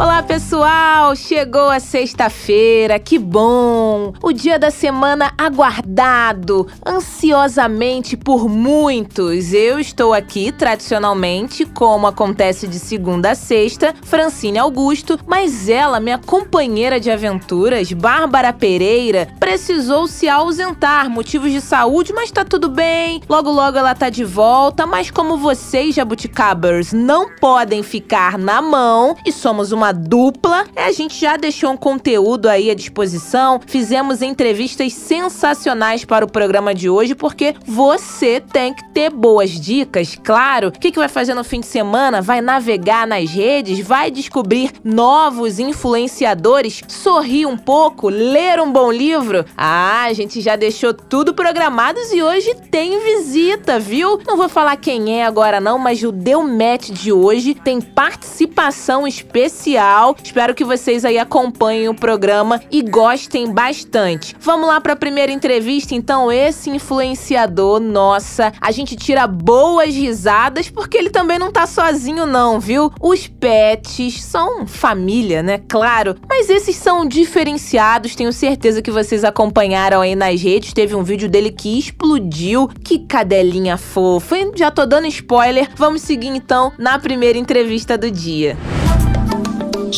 [0.00, 1.14] Olá, pessoal!
[1.14, 4.14] Chegou a sexta-feira, que bom!
[4.22, 9.52] O dia da semana aguardado, ansiosamente por muitos.
[9.52, 16.16] Eu estou aqui, tradicionalmente, como acontece de segunda a sexta, Francine Augusto, mas ela, minha
[16.16, 23.20] companheira de aventuras, Bárbara Pereira, precisou se ausentar, motivos de saúde, mas tá tudo bem.
[23.28, 29.14] Logo, logo ela tá de volta, mas como vocês, jabuticabers, não podem ficar na mão
[29.26, 30.64] e somos uma dupla.
[30.76, 36.30] É, a gente já deixou um conteúdo aí à disposição, fizemos entrevistas sensacionais para o
[36.30, 40.68] programa de hoje, porque você tem que ter boas dicas, claro.
[40.68, 42.22] O que, que vai fazer no fim de semana?
[42.22, 49.44] Vai navegar nas redes, vai descobrir novos influenciadores, sorrir um pouco, ler um bom livro.
[49.56, 54.20] Ah, a gente já deixou tudo programado e hoje tem visita, viu?
[54.26, 59.06] Não vou falar quem é agora não, mas o Deu Match de hoje tem participação
[59.06, 60.16] especial especial.
[60.22, 64.36] Espero que vocês aí acompanhem o programa e gostem bastante.
[64.38, 70.68] Vamos lá para a primeira entrevista, então esse influenciador, nossa, a gente tira boas risadas
[70.68, 72.92] porque ele também não tá sozinho não, viu?
[73.00, 75.60] Os pets são família, né?
[75.68, 81.02] Claro, mas esses são diferenciados, tenho certeza que vocês acompanharam aí nas redes, teve um
[81.02, 82.68] vídeo dele que explodiu.
[82.84, 84.36] Que cadelinha fofa.
[84.56, 85.68] Já tô dando spoiler.
[85.76, 88.56] Vamos seguir então na primeira entrevista do dia.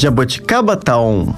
[0.03, 1.33] Jabuticaba Town.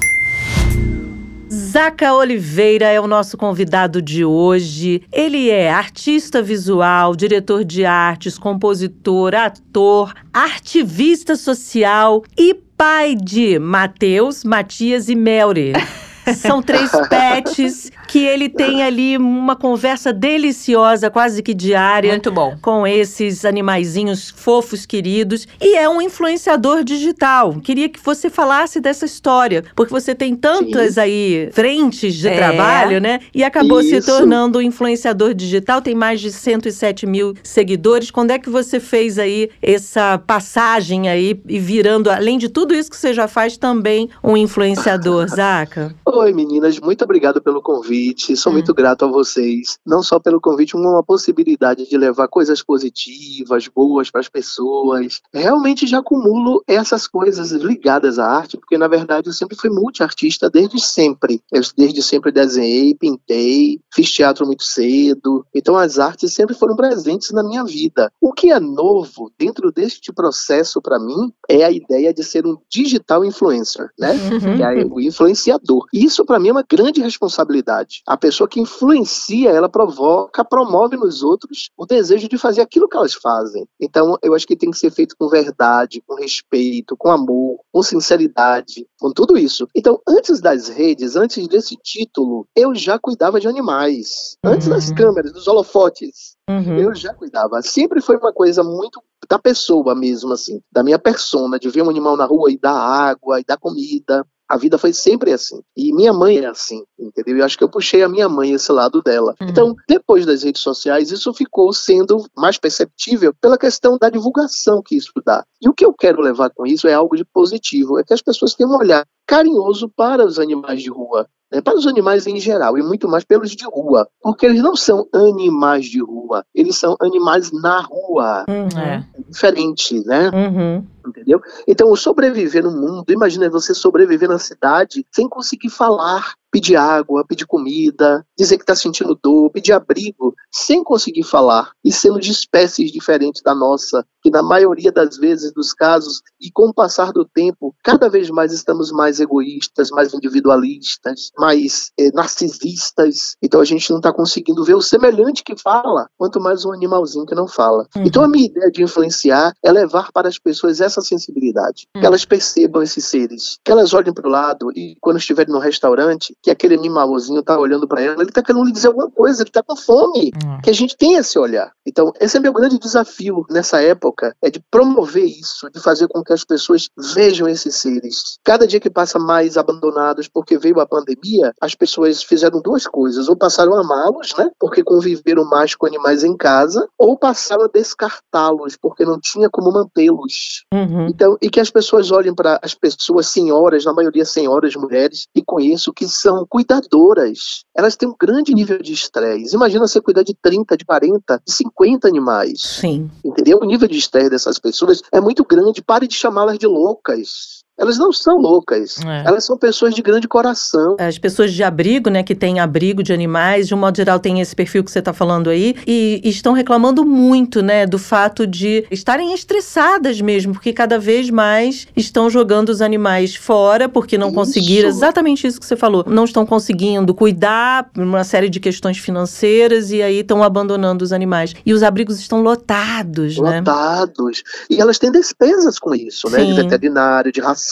[1.53, 5.03] Zaca Oliveira é o nosso convidado de hoje.
[5.13, 14.43] Ele é artista visual, diretor de artes, compositor, ator, ativista social e pai de Matheus,
[14.43, 15.75] Matias e Melry.
[16.37, 22.11] São três pets que ele tem ali uma conversa deliciosa, quase que diária.
[22.11, 22.57] Muito bom.
[22.61, 25.47] Com esses animaizinhos fofos, queridos.
[25.61, 27.55] E é um influenciador digital.
[27.63, 31.01] Queria que você falasse dessa história, porque você tem tantas Sim.
[31.01, 32.37] aí frentes de é.
[32.37, 33.21] trabalho, né?
[33.35, 33.91] E acabou Isso.
[33.91, 38.11] se tornando um influenciador digital, tem mais de 107 mil seguidores.
[38.11, 42.91] Quando é que você fez aí essa passagem aí e virando, além de tudo isso
[42.91, 45.95] que você já faz, também um influenciador, Zaca?
[46.17, 48.37] Oi, meninas, muito obrigado pelo convite.
[48.37, 48.55] Sou hum.
[48.55, 54.13] muito grato a vocês, não só pelo convite, uma possibilidade de levar coisas positivas, boas
[54.13, 55.21] para as pessoas.
[55.33, 60.49] Realmente já acumulo essas coisas ligadas à arte, porque na verdade eu sempre fui multiartista
[60.49, 61.43] desde sempre.
[61.51, 65.45] Eu desde sempre desenhei, pintei, fiz teatro muito cedo.
[65.53, 68.09] Então as artes sempre foram presentes na minha vida.
[68.21, 72.57] O que é novo dentro deste processo para mim é a ideia de ser um
[72.71, 74.13] digital influencer, né?
[74.13, 74.57] Uhum.
[74.57, 75.87] Que é o influenciador.
[75.93, 78.03] E isso para mim é uma grande responsabilidade.
[78.07, 82.97] A pessoa que influencia, ela provoca, promove nos outros o desejo de fazer aquilo que
[82.97, 83.67] elas fazem.
[83.81, 87.83] Então, eu acho que tem que ser feito com verdade, com respeito, com amor, com
[87.83, 89.69] sinceridade, com tudo isso.
[89.75, 94.37] Então, antes das redes, antes desse título, eu já cuidava de animais.
[94.45, 94.95] Antes das uhum.
[94.95, 96.79] câmeras, dos holofotes, Uhum.
[96.79, 97.63] Eu já cuidava.
[97.63, 101.89] Sempre foi uma coisa muito da pessoa mesmo, assim, da minha persona, de ver um
[101.89, 104.27] animal na rua e dar água e dar comida.
[104.49, 105.61] A vida foi sempre assim.
[105.77, 107.39] E minha mãe é assim, entendeu?
[107.39, 109.35] Eu acho que eu puxei a minha mãe esse lado dela.
[109.41, 109.49] Uhum.
[109.49, 114.97] Então, depois das redes sociais, isso ficou sendo mais perceptível pela questão da divulgação que
[114.97, 115.45] isso dá.
[115.63, 118.23] E o que eu quero levar com isso é algo de positivo, é que as
[118.23, 122.39] pessoas tenham um olhar carinhoso para os animais de rua, né, para os animais em
[122.39, 126.77] geral, e muito mais pelos de rua, porque eles não são animais de rua, eles
[126.77, 128.45] são animais na rua.
[128.49, 128.79] Uhum.
[128.79, 130.31] É diferente, né?
[130.31, 130.87] Uhum.
[131.07, 131.41] Entendeu?
[131.67, 137.25] Então, o sobreviver no mundo, imagina você sobreviver na cidade sem conseguir falar, pedir água,
[137.27, 142.31] pedir comida, dizer que está sentindo dor, pedir abrigo, sem conseguir falar e sendo de
[142.31, 147.13] espécies diferentes da nossa, que na maioria das vezes dos casos e com o passar
[147.13, 153.37] do tempo, cada vez mais estamos mais egoístas, mais individualistas, mais é, narcisistas.
[153.43, 157.27] Então a gente não está conseguindo ver o semelhante que fala, quanto mais um animalzinho
[157.27, 157.85] que não fala.
[157.97, 158.05] Uhum.
[158.07, 162.01] Então a minha ideia de influenciar é levar para as pessoas essa sensibilidade, uhum.
[162.01, 165.59] que elas percebam esses seres, que elas olhem para o lado e quando estiverem no
[165.59, 169.43] restaurante que aquele animalzinho tá olhando para ela, ele tá querendo lhe dizer alguma coisa,
[169.43, 170.33] ele tá com fome.
[170.45, 170.61] Hum.
[170.63, 171.73] Que a gente tem esse olhar.
[171.87, 176.23] Então, esse é meu grande desafio nessa época, é de promover isso, de fazer com
[176.23, 178.39] que as pessoas vejam esses seres.
[178.45, 183.29] Cada dia que passa mais abandonados porque veio a pandemia, as pessoas fizeram duas coisas,
[183.29, 187.69] ou passaram a amá-los, né, porque conviveram mais com animais em casa, ou passaram a
[187.69, 190.65] descartá-los porque não tinha como mantê-los.
[190.73, 190.84] Uhum.
[190.85, 191.07] Uhum.
[191.09, 195.43] Então, e que as pessoas olhem para as pessoas senhoras, na maioria senhoras, mulheres, que
[195.43, 197.65] conheço, que são cuidadoras.
[197.75, 199.55] Elas têm um grande nível de estresse.
[199.55, 202.61] Imagina você cuidar de 30, de 40, de 50 animais.
[202.63, 203.11] Sim.
[203.25, 203.59] Entendeu?
[203.63, 205.83] O nível de estresse dessas pessoas é muito grande.
[205.83, 207.64] Pare de chamá-las de loucas.
[207.79, 208.99] Elas não são loucas.
[209.05, 209.25] É.
[209.27, 210.97] Elas são pessoas de grande coração.
[210.99, 214.41] As pessoas de abrigo, né, que têm abrigo de animais, de um modo geral, tem
[214.41, 218.87] esse perfil que você está falando aí, e estão reclamando muito, né, do fato de
[218.91, 224.37] estarem estressadas mesmo, porque cada vez mais estão jogando os animais fora, porque não Isso.
[224.37, 228.99] conseguiram, exatamente isso que você falou, não estão conseguindo cuidar, por uma série de questões
[228.99, 231.55] financeiras, e aí estão abandonando os animais.
[231.67, 233.59] E os abrigos estão lotados, né?
[233.59, 234.45] lotados.
[234.71, 236.45] E elas têm despesas com isso, né?
[236.45, 237.64] De veterinário, de ração.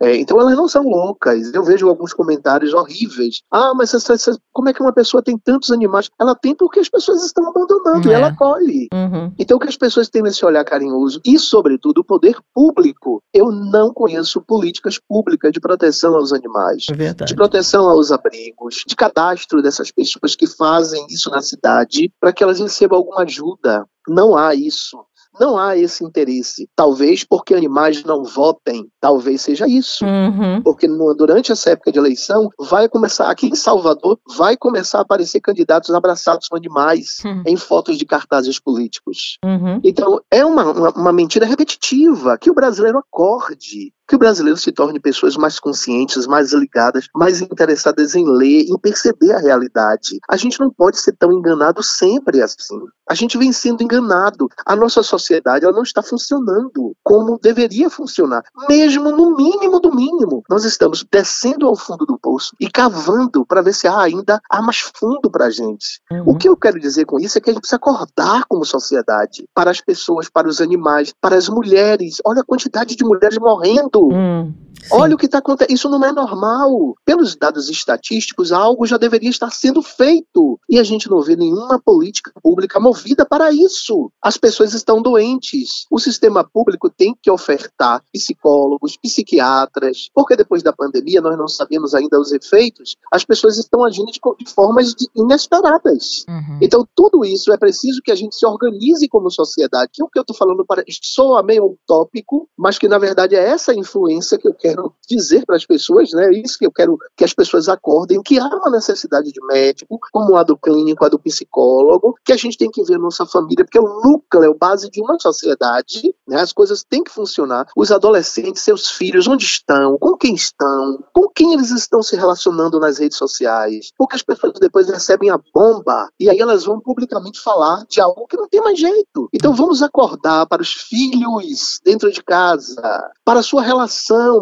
[0.00, 1.52] É, então elas não são loucas.
[1.54, 3.42] Eu vejo alguns comentários horríveis.
[3.50, 6.08] Ah, mas essa- essa- como é que uma pessoa tem tantos animais?
[6.20, 8.14] Ela tem porque as pessoas estão abandonando e É.
[8.14, 8.88] ela acolhe.
[8.92, 9.32] Uhum.
[9.38, 13.22] Então que as pessoas tenham esse olhar carinhoso e, sobretudo, o poder público.
[13.32, 17.34] Eu não conheço políticas públicas de proteção aos animais É de verdade.
[17.34, 22.58] proteção aos abrigos, de cadastro dessas pessoas que fazem isso na cidade, para que elas
[22.58, 23.84] recebam alguma ajuda.
[24.08, 24.98] Não há isso.
[25.40, 26.68] Não há esse interesse.
[26.76, 28.86] Talvez porque animais não votem.
[29.00, 30.04] Talvez seja isso.
[30.04, 30.62] Uhum.
[30.62, 35.02] Porque no- durante essa época de eleição, vai começar, aqui em Salvador, vai começar a
[35.02, 37.42] aparecer candidatos abraçados com animais Hum.
[37.46, 39.38] em fotos de cartazes políticos.
[39.44, 39.80] Uhum.
[39.82, 44.70] Então, é uma, uma, uma mentira repetitiva que o brasileiro acorde, que o brasileiro se
[44.70, 50.18] torne pessoas mais conscientes, mais ligadas, mais interessadas em ler, em perceber a realidade.
[50.28, 52.78] A gente não pode ser tão enganado sempre assim.
[53.08, 54.48] A gente vem sendo enganado.
[54.66, 60.42] A nossa sociedade ela não está funcionando como deveria funcionar, mesmo no mínimo do mínimo.
[60.48, 64.60] Nós estamos descendo ao fundo do poço e cavando para ver se há ainda há
[64.60, 66.00] mais fundo para a gente.
[66.26, 66.38] O Uhum.
[66.38, 69.70] que eu quero dizer com isso é que a gente precisa acordar como sociedade para
[69.70, 72.18] as pessoas, para os animais, para as mulheres.
[72.26, 74.01] Olha a quantidade de mulheres morrendo.
[74.10, 74.52] Hum,
[74.82, 74.88] sim.
[74.90, 75.74] Olha o que está acontecendo.
[75.74, 76.94] Isso não é normal.
[77.04, 80.58] Pelos dados estatísticos, algo já deveria estar sendo feito.
[80.68, 84.10] E a gente não vê nenhuma política pública movida para isso.
[84.20, 85.86] As pessoas estão doentes.
[85.90, 91.94] O sistema público tem que ofertar psicólogos, psiquiatras, porque depois da pandemia nós não sabemos
[91.94, 92.96] ainda os efeitos.
[93.12, 94.20] As pessoas estão agindo de,
[94.52, 96.24] formas inesperadas.
[96.28, 96.58] Uhum.
[96.60, 99.90] Então, tudo isso é preciso que a gente se organize como sociedade.
[99.92, 103.48] Que o que eu estou falando para, soa meio utópico, mas que na verdade é
[103.48, 106.26] essa influência que eu quero dizer para as pessoas, né?
[106.26, 109.98] É Isso que eu quero que as pessoas acordem, que há uma necessidade de médico,
[110.12, 113.64] como a do clínico, a do psicólogo, que a gente tem que ver nossa família,
[113.64, 116.40] porque é o núcleo, base de uma sociedade, né?
[116.40, 117.66] As coisas têm que funcionar.
[117.76, 122.78] Os adolescentes, seus filhos, onde estão, com quem estão, com quem eles estão se relacionando
[122.80, 127.40] nas redes sociais, porque as pessoas depois recebem a bomba e aí elas vão publicamente
[127.40, 129.28] falar de algo que não tem mais jeito.
[129.32, 133.62] Então vamos acordar para os filhos dentro de casa, para a sua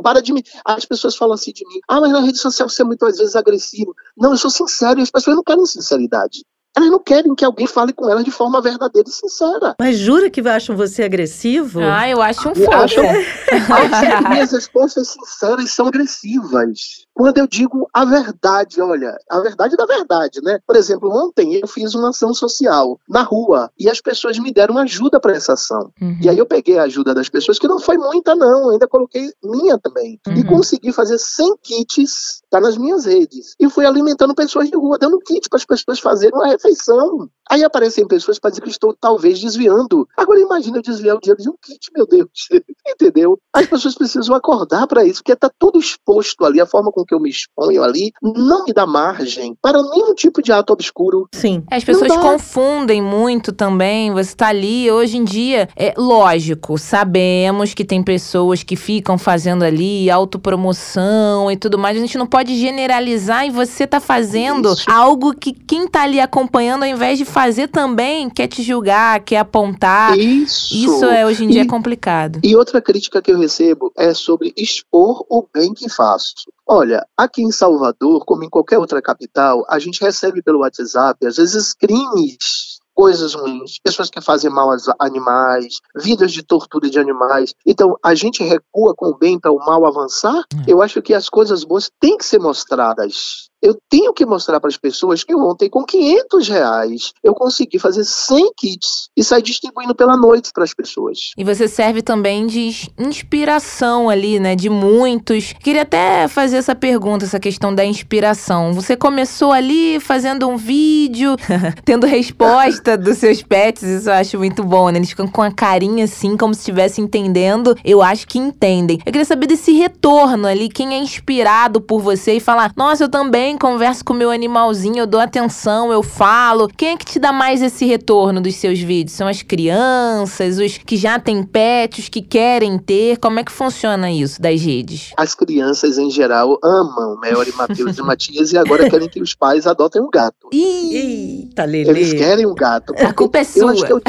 [0.03, 0.43] para de mim.
[0.65, 3.37] As pessoas falam assim de mim: ah, mas na rede social você é muitas vezes
[3.37, 3.95] agressivo.
[4.17, 6.45] Não, eu sou sincero e as pessoas não querem sinceridade.
[6.77, 9.75] Elas não querem que alguém fale com elas de forma verdadeira e sincera.
[9.81, 11.81] Mas jura que acham você agressivo?
[11.83, 13.73] Ah, eu acho um E acham- fofo.
[13.73, 17.07] As minhas respostas sinceras são agressivas.
[17.15, 20.59] Quando eu digo a verdade, olha, a verdade da verdade, né?
[20.67, 24.79] Por exemplo, ontem eu fiz uma ação social na rua e as pessoas me deram
[24.79, 25.91] ajuda para essa ação.
[26.01, 26.19] Uhum.
[26.23, 29.31] E aí eu peguei a ajuda das pessoas, que não foi muita não, ainda coloquei
[29.45, 30.19] minha também.
[30.29, 30.47] E Uhum.
[30.47, 33.55] consegui fazer 100 kits, tá nas minhas redes.
[33.61, 37.29] E fui alimentando pessoas de rua, dando kit para as pessoas fazerem uma refeição.
[37.51, 40.07] Aí aparecem pessoas para dizer que estou talvez desviando.
[40.17, 42.29] Agora imagina eu desviar o dinheiro de um kit, meu Deus.
[42.89, 43.41] Entendeu?
[43.53, 47.13] As pessoas precisam acordar para isso, porque está tudo exposto ali, a forma com que
[47.13, 51.29] eu me exponho ali não me dá margem para nenhum tipo de ato obscuro.
[51.35, 51.65] Sim.
[51.69, 54.13] As pessoas confundem muito também.
[54.13, 59.65] Você tá ali, hoje em dia, é lógico, sabemos que tem pessoas que ficam fazendo
[59.65, 61.97] ali autopromoção e tudo mais.
[61.97, 64.89] A gente não pode generalizar e você tá fazendo Isso.
[64.89, 69.39] algo que quem tá ali acompanhando, ao invés de fazer também, quer te julgar, quer
[69.39, 70.19] apontar.
[70.19, 70.75] Isso.
[70.75, 72.41] Isso é hoje em dia E- é complicado.
[72.43, 76.35] E outra crítica que eu recebo é sobre expor o bem que faço.
[76.67, 81.37] Olha, aqui em Salvador, como em qualquer outra capital, a gente recebe pelo WhatsApp, às
[81.37, 87.55] vezes, crimes, coisas ruins, pessoas que fazem mal aos animais, vídeos de tortura de animais.
[87.67, 90.45] Então, a gente recua com o bem para o mal avançar?
[90.67, 93.50] Eu acho que as coisas boas têm que ser mostradas.
[93.63, 98.05] Eu tenho que mostrar para as pessoas que ontem, com 500 reais, eu consegui fazer
[98.05, 101.33] 100 kits e sair distribuindo pela noite para as pessoas.
[101.37, 104.57] E você serve também de inspiração ali, né?
[104.57, 105.53] De muitos.
[105.63, 108.73] Queria até fazer essa pergunta, essa questão da inspiração.
[108.73, 111.37] Você começou ali fazendo um vídeo,
[111.85, 114.99] tendo resposta dos seus pets, isso eu acho muito bom, né?
[114.99, 117.77] Eles ficam com a carinha assim, como se estivesse entendendo.
[117.85, 118.99] Eu acho que entendem.
[119.05, 123.09] Eu queria saber desse retorno ali, quem é inspirado por você e falar: Nossa, eu
[123.09, 126.69] também converso com meu animalzinho, eu dou atenção, eu falo.
[126.77, 129.17] Quem é que te dá mais esse retorno dos seus vídeos?
[129.17, 133.19] São as crianças, os que já têm pets, os que querem ter?
[133.19, 135.13] Como é que funciona isso das redes?
[135.17, 139.67] As crianças, em geral, amam Melody, Matheus e Matias e agora querem que os pais
[139.67, 140.49] adotem um gato.
[140.53, 141.91] Eita, Lelê.
[141.91, 142.95] Eles querem um gato.
[142.99, 143.73] A culpa é Eu sua.
[143.73, 144.01] acho que eu,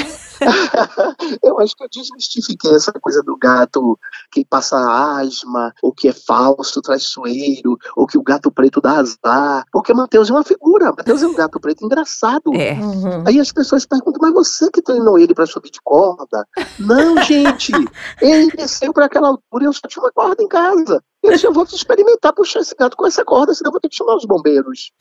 [1.44, 3.98] eu acho que eu desmistifiquei essa coisa do gato
[4.32, 4.78] que passa
[5.20, 9.66] asma, ou que é falso, traiçoeiro, ou que o gato preto dá azar.
[9.72, 10.94] Porque Matheus é uma figura.
[10.98, 12.54] Matheus é um gato preto engraçado.
[12.54, 12.74] É.
[12.74, 13.24] Uhum.
[13.28, 16.48] Aí as pessoas perguntam, mas você que treinou ele para subir de corda?
[16.80, 17.72] Não, gente.
[18.22, 21.04] Ele desceu para aquela altura e eu só tinha uma corda em casa.
[21.24, 23.90] Eu disse, eu vou experimentar puxar esse gato com essa corda, senão eu vou ter
[23.90, 24.92] que chamar os bombeiros.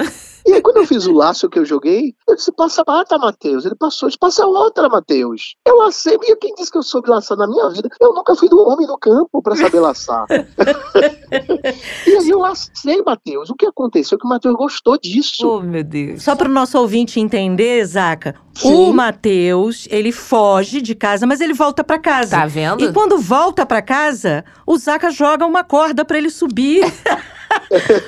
[0.47, 3.65] E aí, quando eu fiz o laço que eu joguei, eu disse, passa mata, Matheus.
[3.65, 5.55] Ele passou, eu disse, passa outra, Matheus.
[5.67, 7.89] Eu lacei, e quem disse que eu soube laçar na minha vida?
[8.00, 10.27] Eu nunca fui do homem no campo para saber laçar.
[12.07, 13.49] e aí eu lacei, Matheus.
[13.49, 14.19] O que aconteceu?
[14.19, 15.49] Que o Matheus gostou disso.
[15.49, 16.23] Oh, meu Deus.
[16.23, 18.73] Só para o nosso ouvinte entender, Zaca, Sim.
[18.73, 22.37] o Matheus, ele foge de casa, mas ele volta para casa.
[22.37, 22.83] Tá vendo?
[22.83, 26.83] E quando volta para casa, o Zaca joga uma corda para ele subir.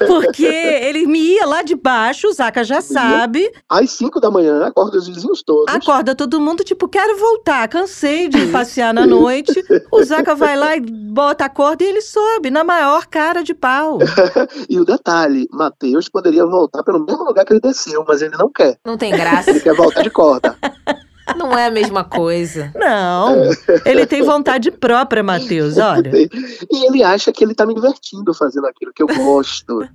[0.08, 4.64] Porque ele me ia lá de baixo, o Zaca já sabe, Às 5 da manhã,
[4.64, 5.72] acorda os vizinhos todos.
[5.72, 9.52] acorda todo mundo, tipo, quero voltar, cansei de passear na noite.
[9.90, 13.54] O Zaca vai lá e bota a corda e ele sobe, na maior cara de
[13.54, 13.98] pau.
[14.68, 18.50] E o detalhe, Matheus poderia voltar pelo mesmo lugar que ele desceu, mas ele não
[18.50, 18.78] quer.
[18.84, 19.50] Não tem graça.
[19.50, 20.56] Ele quer voltar de corda.
[21.36, 22.72] Não é a mesma coisa.
[22.74, 23.50] Não,
[23.84, 26.10] ele tem vontade própria, Matheus, olha.
[26.14, 29.86] E ele acha que ele tá me divertindo fazendo aquilo que eu gosto.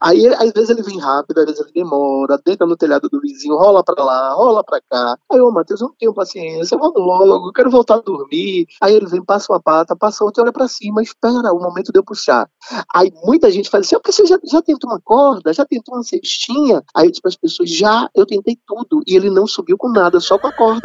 [0.00, 3.56] Aí, às vezes ele vem rápido, às vezes ele demora, deita no telhado do vizinho,
[3.56, 5.16] rola pra lá, rola pra cá.
[5.30, 8.66] Aí, ô Matheus, eu não tenho paciência, eu vou logo, eu quero voltar a dormir.
[8.80, 11.98] Aí ele vem, passa uma pata, passa outra, olha pra cima, espera o momento de
[11.98, 12.48] eu puxar.
[12.94, 15.94] Aí muita gente fala assim, "Ah, porque você já, já tentou uma corda, já tentou
[15.94, 16.82] uma cestinha?
[16.94, 19.00] Aí eu digo pras pessoas, já, eu tentei tudo.
[19.06, 20.83] E ele não subiu com nada, só com a corda.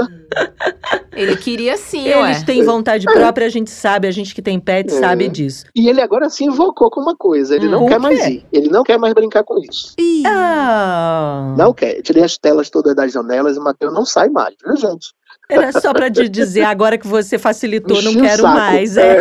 [1.13, 2.43] Ele queria sim, Eles ué.
[2.45, 4.99] têm vontade própria, a gente sabe, a gente que tem pet É.
[4.99, 5.65] sabe disso.
[5.75, 8.45] E ele agora se invocou com uma coisa, ele Hum, não quer mais ir.
[8.53, 9.93] Ele não quer mais brincar com isso.
[9.99, 12.01] Ih, Ah, Não quer.
[12.01, 15.13] Tirei as telas todas das janelas e o Matheus não sai mais, viu, gente?
[15.49, 18.55] Era só pra te dizer agora que você facilitou, não quero saco.
[18.55, 18.95] mais.
[18.97, 19.19] É.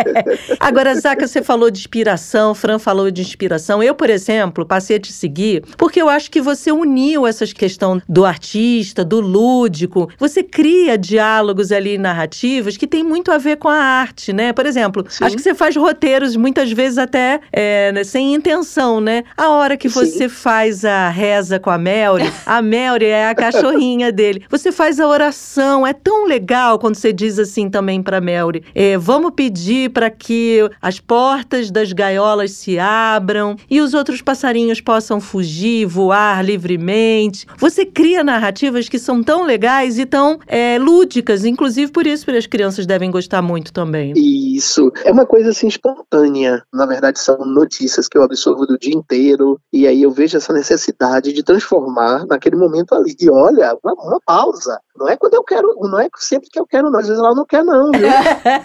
[0.58, 3.80] Agora, Zaca, você falou de inspiração, Fran falou de inspiração.
[3.82, 8.02] Eu, por exemplo, passei a te seguir porque eu acho que você uniu essas questões
[8.08, 10.10] do artista, do lúdico.
[10.18, 14.52] Você cria diálogos ali narrativos que tem muito a ver com a arte, né?
[14.52, 15.24] Por exemplo, Sim.
[15.24, 19.22] acho que você faz roteiros muitas vezes até é, né, sem intenção, né?
[19.36, 20.00] A hora que Sim.
[20.00, 24.42] você faz a reza com a Melry, a Melry é a cachorrinha dele.
[24.50, 28.96] Você faz a oração, é tão legal quando você diz assim também para Melry, é,
[28.96, 35.20] vamos pedir para que as portas das gaiolas se abram e os outros passarinhos possam
[35.20, 37.46] fugir, voar livremente.
[37.58, 42.30] Você cria narrativas que são tão legais e tão é, lúdicas, inclusive por isso que
[42.30, 44.12] as crianças devem gostar muito também.
[44.16, 44.92] Isso.
[45.04, 46.62] É uma coisa assim espontânea.
[46.72, 49.60] Na verdade, são notícias que eu absorvo do dia inteiro.
[49.72, 53.14] E aí eu vejo essa necessidade de transformar naquele momento ali.
[53.20, 54.80] E olha, uma, uma pausa.
[55.00, 57.00] Não é quando eu quero, não é sempre que eu quero, não.
[57.00, 58.06] Às vezes ela não quer, não, viu?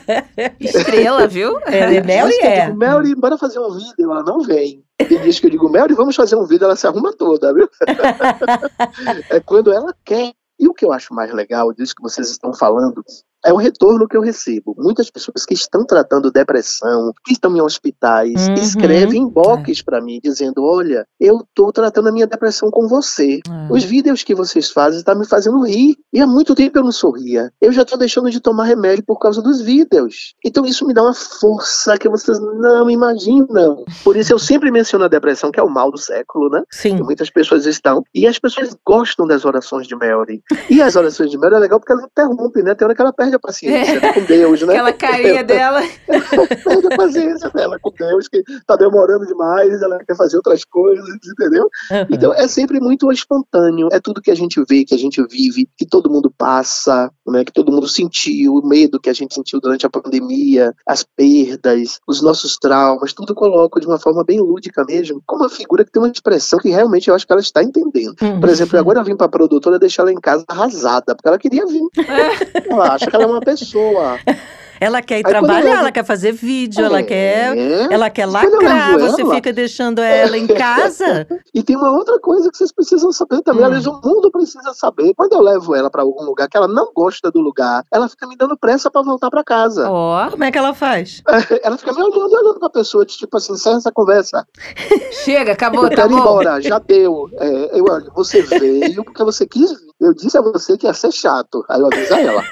[0.59, 1.57] estrela, viu?
[1.61, 2.65] É, eu é.
[2.65, 4.11] digo, Melry, bora fazer um vídeo.
[4.11, 4.83] Ela não vem.
[4.97, 6.65] Tem dias que eu digo, Melry, vamos fazer um vídeo.
[6.65, 7.69] Ela se arruma toda, viu?
[9.31, 10.33] é quando ela quer.
[10.59, 13.01] E o que eu acho mais legal disso que vocês estão falando
[13.45, 14.75] é o retorno que eu recebo.
[14.77, 18.53] Muitas pessoas que estão tratando depressão, que estão em hospitais, Uhum.
[18.55, 23.39] escrevem inbox para mim dizendo: Olha, eu estou tratando a minha depressão com você.
[23.49, 23.67] Ah.
[23.69, 25.95] Os vídeos que vocês fazem estão me fazendo rir.
[26.13, 27.51] E há muito tempo eu não sorria.
[27.61, 30.33] Eu já estou deixando de tomar remédio por causa dos vídeos.
[30.43, 33.83] Então isso me dá uma força que vocês não imaginam.
[34.03, 36.63] Por isso eu sempre menciono a depressão, que é o mal do século, né?
[36.71, 36.95] Sim.
[36.97, 38.03] que muitas pessoas estão.
[38.13, 40.41] E as pessoas gostam das orações de Melody.
[40.69, 42.73] E as orações de Melody é legal porque ela interrompe, né?
[42.75, 44.73] Tem hora que ela perde perde a paciência né, com Deus, né?
[44.73, 45.81] Aquela carinha dela.
[46.07, 51.05] perde a paciência dela com Deus, que tá demorando demais, ela quer fazer outras coisas,
[51.25, 51.69] entendeu?
[51.91, 52.07] Uhum.
[52.11, 55.67] Então é sempre muito espontâneo, é tudo que a gente vê, que a gente vive,
[55.77, 59.59] que todo mundo passa, né, que todo mundo sentiu, o medo que a gente sentiu
[59.59, 64.83] durante a pandemia, as perdas, os nossos traumas, tudo coloco de uma forma bem lúdica
[64.85, 67.63] mesmo, com uma figura que tem uma expressão que realmente eu acho que ela está
[67.63, 68.15] entendendo.
[68.21, 68.39] Uhum.
[68.39, 71.65] Por exemplo, agora eu vim pra produtora deixar ela em casa arrasada, porque ela queria
[71.65, 71.81] vir.
[72.69, 74.19] ela acha que ela é uma pessoa.
[74.85, 77.03] Ela quer ir Aí trabalhar, levo- ela quer fazer vídeo, ela É.
[77.03, 77.57] quer.
[77.91, 81.27] Ela quer Quando eu lacrar, você ela- fica deixando ela em casa.
[81.55, 83.63] E tem uma outra coisa que vocês precisam saber também.
[83.63, 83.67] Hum.
[83.67, 85.13] Aliás, o mundo precisa saber.
[85.15, 88.27] Quando eu levo ela pra algum lugar que ela não gosta do lugar, ela fica
[88.27, 89.89] me dando pressa pra voltar pra casa.
[89.89, 91.23] Ó, Como é que ela faz?
[91.63, 94.45] Ela fica me olhando, olhando pra pessoa, tipo assim, encerra essa conversa.
[95.23, 96.17] chega, acabou, eu tá bom.
[96.19, 97.29] embora, já deu.
[97.39, 99.85] É, eu, olha, você veio porque você quis vir.
[100.01, 101.63] Eu disse a você que ia ser chato.
[101.69, 102.43] Aí eu aviso a ela.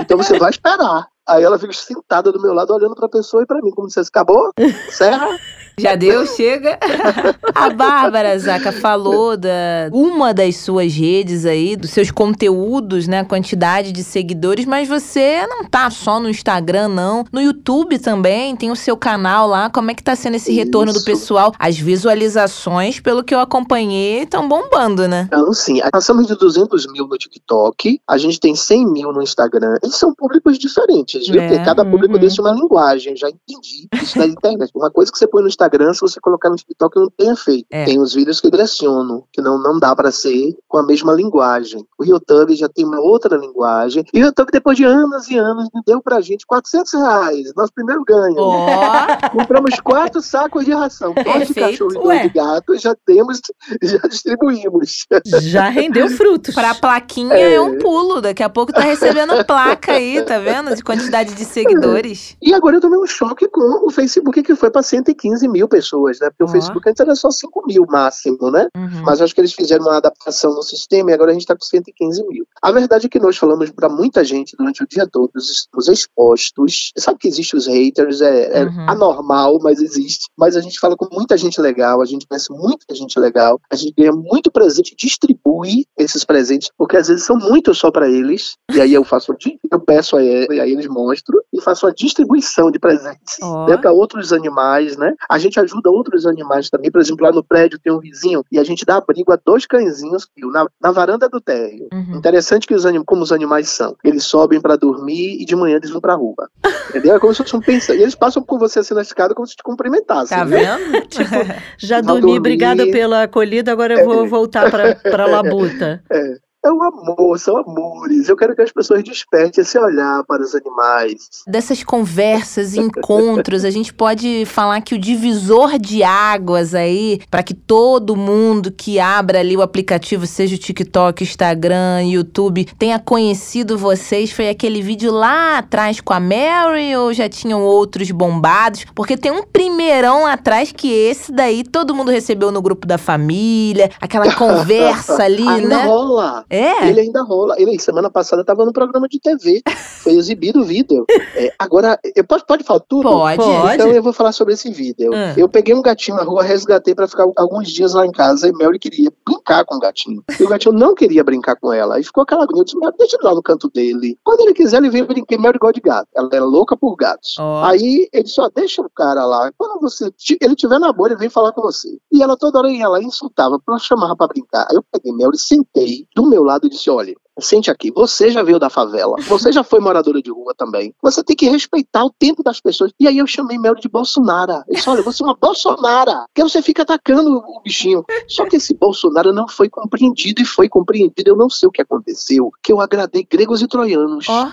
[0.00, 1.06] Então você vai esperar.
[1.28, 4.00] Aí ela fica sentada do meu lado, olhando pra pessoa e pra mim, como se
[4.00, 4.50] acabou?
[4.90, 5.38] Serra?
[5.78, 6.78] Já deu, chega.
[7.54, 13.24] A Bárbara Zaca falou da uma das suas redes aí, dos seus conteúdos, né?
[13.24, 17.24] Quantidade de seguidores, mas você não tá só no Instagram, não.
[17.32, 19.70] No YouTube também, tem o seu canal lá.
[19.70, 21.04] Como é que tá sendo esse retorno do Isso.
[21.04, 21.52] pessoal?
[21.58, 25.24] As visualizações, pelo que eu acompanhei, estão bombando, né?
[25.26, 29.76] Então, sim, passamos de 200 mil no TikTok, a gente tem 100 mil no Instagram,
[29.82, 31.40] e são públicos diferentes, viu?
[31.40, 32.20] É, Porque cada público uhum.
[32.20, 34.70] desse uma linguagem, já entendi isso na internet.
[34.74, 37.66] Uma coisa que você põe no Instagram, se você colocar no TikTok, não tem efeito.
[37.70, 37.84] É.
[37.84, 41.84] Tem os vídeos que direcionam, que não, não dá pra ser com a mesma linguagem.
[41.98, 45.68] O YouTube já tem uma outra linguagem, e o YouTube, depois de anos e anos,
[45.86, 48.36] deu pra gente 400 reais, nosso primeiro ganho.
[48.38, 48.66] Ó,
[49.32, 53.40] Compramos quatro sacos de ração, dois de cachorro e dois de gato, já temos,
[53.82, 55.06] já distribuímos.
[55.42, 56.54] Já rendeu frutos.
[56.54, 57.60] pra plaquinha é.
[57.60, 58.20] um pulo.
[58.20, 60.74] Daqui a pouco tá recebendo placa aí, tá vendo?
[60.74, 62.36] De quantidade de seguidores.
[62.42, 66.20] E agora eu tomei um choque com o Facebook, que foi para 115 mil pessoas,
[66.20, 66.28] né?
[66.30, 66.46] Porque Ó.
[66.46, 68.68] o Facebook antes era só 5 mil máximo, né?
[68.76, 69.02] Uhum.
[69.04, 71.64] Mas acho que eles fizeram uma adaptação no sistema e agora a gente está com
[71.64, 72.46] 115 mil.
[72.62, 76.92] A verdade é que nós falamos para muita gente durante o dia todo, estamos expostos.
[76.94, 78.90] Você sabe que existem os haters, é, é Uhum.
[78.90, 80.26] anormal, mas existe.
[80.36, 83.76] Mas a gente fala com muita gente legal, a gente conhece muita gente legal, a
[83.76, 88.56] gente ganha muito presente, distribui esses presentes, porque às vezes são muitos só para eles,
[88.72, 89.34] e aí eu faço,
[89.70, 93.66] eu peço a e aí eles mostram, e faço a distribuição de presentes Ó.
[93.66, 95.14] né, para outros animais, né?
[95.28, 96.90] A gente ajuda outros animais também.
[96.90, 99.66] Por exemplo, lá no prédio tem um vizinho e a gente dá abrigo a dois
[99.66, 101.88] cãezinhos na, na varanda do térreo.
[101.92, 102.16] Uhum.
[102.16, 103.96] Interessante que os como os animais são.
[104.02, 106.48] Eles sobem para dormir e de manhã eles vão pra rua.
[106.90, 107.14] Entendeu?
[107.14, 107.60] É como se fosse um.
[107.68, 110.36] E eles passam por você assim na escada como se te cumprimentassem.
[110.36, 110.76] Tá né?
[110.76, 111.08] vendo?
[111.08, 111.30] Tipo,
[111.78, 112.38] já dormi, dormir.
[112.38, 116.02] obrigada pela acolhida, agora eu vou voltar pra, pra labuta.
[116.10, 118.28] É um amor, são amores.
[118.28, 121.28] Eu quero que as pessoas despertem esse olhar para os animais.
[121.46, 127.42] Dessas conversas e encontros, a gente pode falar que o divisor de águas aí, para
[127.42, 133.78] que todo mundo que abra ali o aplicativo, seja o TikTok, Instagram, YouTube, tenha conhecido
[133.78, 138.84] vocês, foi aquele vídeo lá atrás com a Mary ou já tinham outros bombados?
[138.94, 142.98] Porque tem um primeirão lá atrás que esse daí todo mundo recebeu no grupo da
[142.98, 145.84] família, aquela conversa ali, Ainda né?
[145.84, 146.44] rola.
[146.50, 146.88] É.
[146.88, 147.54] Ele ainda rola.
[147.58, 149.62] Ele, semana passada, estava no programa de TV.
[150.02, 151.04] Foi exibido o vídeo.
[151.34, 153.08] É, agora, eu posso, pode falar tudo?
[153.08, 153.36] Pode.
[153.36, 153.74] Pode.
[153.74, 155.10] Então eu vou falar sobre esse vídeo.
[155.14, 155.34] Ah.
[155.36, 158.52] Eu peguei um gatinho na rua, resgatei pra ficar alguns dias lá em casa e
[158.52, 160.22] Mary queria brincar com o gatinho.
[160.38, 161.96] E o gatinho não queria brincar com ela.
[161.96, 162.60] Aí ficou aquela agonia.
[162.60, 164.16] Eu disse, "Mary, deixa ele lá no canto dele.
[164.24, 165.38] Quando ele quiser, ele vem brincar.
[165.38, 166.08] Mary gosta de gato.
[166.14, 167.36] Ela era louca por gatos.
[167.38, 167.64] Ó.
[167.64, 169.50] Aí ele disse, ó, deixa o cara lá.
[169.56, 171.88] Quando você, ele tiver na boa, ele vem falar com você.
[172.12, 174.66] E ela toda hora ia lá e insultava, pra chamava pra brincar.
[174.70, 178.42] Aí eu peguei Mary, sentei do meu lado e disse, olha, Sente aqui, você já
[178.42, 180.94] veio da favela, você já foi moradora de rua também.
[181.02, 182.92] Você tem que respeitar o tempo das pessoas.
[182.98, 184.52] E aí eu chamei Mel de Bolsonaro.
[184.68, 188.04] Eu disse, olha, você é uma Bolsonara, porque você fica atacando o bichinho.
[188.26, 191.30] Só que esse Bolsonaro não foi compreendido e foi compreendido.
[191.30, 194.26] Eu não sei o que aconteceu, que eu agradei gregos e troianos.
[194.28, 194.48] Ó.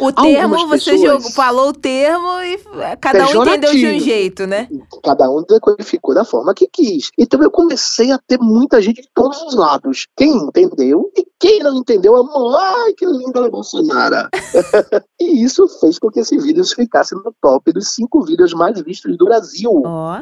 [0.00, 2.58] O termo, Algumas você pessoas- jogou, falou o termo e
[3.00, 4.68] cada um entendeu de um jeito, né?
[5.04, 7.10] Cada um decodificou da forma que quis.
[7.16, 10.08] Então eu comecei a ter muita gente de todos os lados.
[10.16, 12.56] Quem entendeu e quem não entendeu, amou.
[12.56, 14.28] Ai, que linda ela é Bolsonaro.
[15.20, 19.16] e isso fez com que esse vídeo ficasse no top dos cinco vídeos mais vistos
[19.16, 19.82] do Brasil.
[19.84, 20.20] Ó.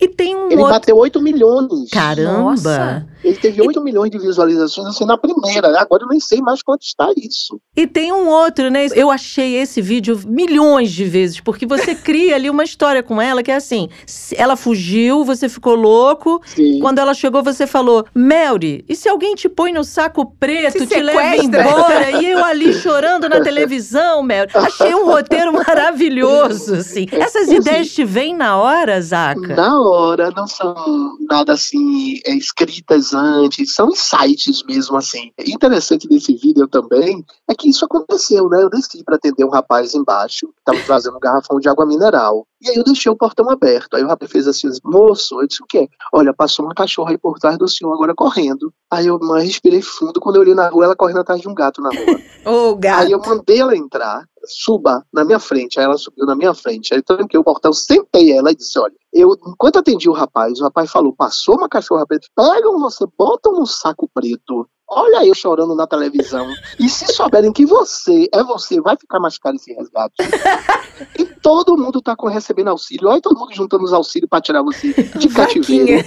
[0.00, 0.72] E tem um Ele outro.
[0.72, 1.90] bateu 8 milhões.
[1.90, 2.32] Caramba!
[2.32, 3.06] Nossa.
[3.24, 5.80] Ele teve 8 milhões de visualizações assim na primeira.
[5.80, 7.58] Agora eu nem sei mais quanto está isso.
[7.74, 8.86] E tem um outro, né?
[8.94, 13.42] Eu achei esse vídeo milhões de vezes, porque você cria ali uma história com ela
[13.42, 13.88] que é assim:
[14.36, 16.40] ela fugiu, você ficou louco.
[16.44, 16.80] Sim.
[16.80, 20.86] Quando ela chegou, você falou: Melry, e se alguém te põe no saco preto, Te
[20.86, 22.10] te leva sequestra?" embora?
[22.22, 24.50] E eu ali chorando na televisão, Melry.
[24.54, 27.06] Achei um roteiro maravilhoso, assim.
[27.10, 27.56] Essas Sim.
[27.56, 29.54] ideias te vêm na hora, Zaca?
[29.54, 35.30] Na hora, não são nada assim, é, escritas antes, são insights mesmo assim.
[35.38, 38.62] É interessante desse vídeo também é que isso aconteceu, né?
[38.62, 42.46] Eu desci para atender um rapaz embaixo, que tava trazendo um garrafão de água mineral.
[42.60, 43.94] E aí eu deixei o portão aberto.
[43.94, 45.88] Aí o rapaz fez assim, moço, eu disse o quê?
[46.12, 48.72] Olha, passou uma cachorra aí por trás do senhor agora correndo.
[48.90, 51.54] Aí eu mas, respirei fundo, quando eu olhei na rua, ela correndo atrás de um
[51.54, 52.20] gato na rua.
[52.70, 53.02] Ô, gato.
[53.02, 55.78] Aí eu mandei ela entrar, suba na minha frente.
[55.78, 56.94] Aí ela subiu na minha frente.
[56.94, 60.64] Aí tranquei o portão, sentei ela e disse: Olha, eu, enquanto atendi o rapaz, o
[60.64, 64.68] rapaz falou: passou uma cachorra preta, pegam você, botam no saco preto.
[64.88, 66.46] Olha eu chorando na televisão.
[66.78, 70.14] E se souberem que você é você, vai ficar mais caro esse resgate.
[71.18, 73.08] E todo mundo tá com- recebendo auxílio.
[73.08, 76.06] Olha todo mundo juntando os auxílios pra tirar você de cativeiro.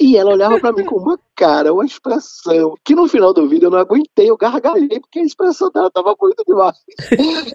[0.00, 3.66] E ela olhava pra mim com uma cara, uma expressão, que no final do vídeo
[3.66, 6.76] eu não aguentei, eu gargalhei, porque a expressão dela tava muito demais.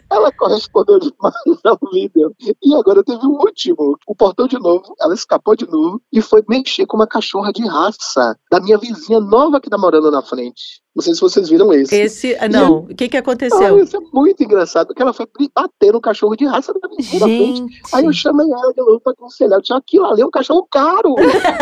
[0.09, 2.33] Ela correspondeu demais ao vídeo.
[2.63, 3.97] E agora teve um último.
[4.07, 7.67] O portão de novo, ela escapou de novo e foi mexer com uma cachorra de
[7.67, 10.50] raça da minha vizinha nova que tá morando na frente.
[10.93, 11.95] Não sei se vocês viram esse.
[11.95, 12.35] Esse.
[12.37, 13.79] ah, Não, o que que Ah, aconteceu?
[13.81, 17.17] isso é muito engraçado, porque ela foi bater no cachorro de raça da da frente.
[17.57, 17.81] Gente.
[17.93, 19.57] Aí eu chamei ela de novo pra aconselhar.
[19.57, 21.15] Eu disse, aquilo ali é um cachorro caro.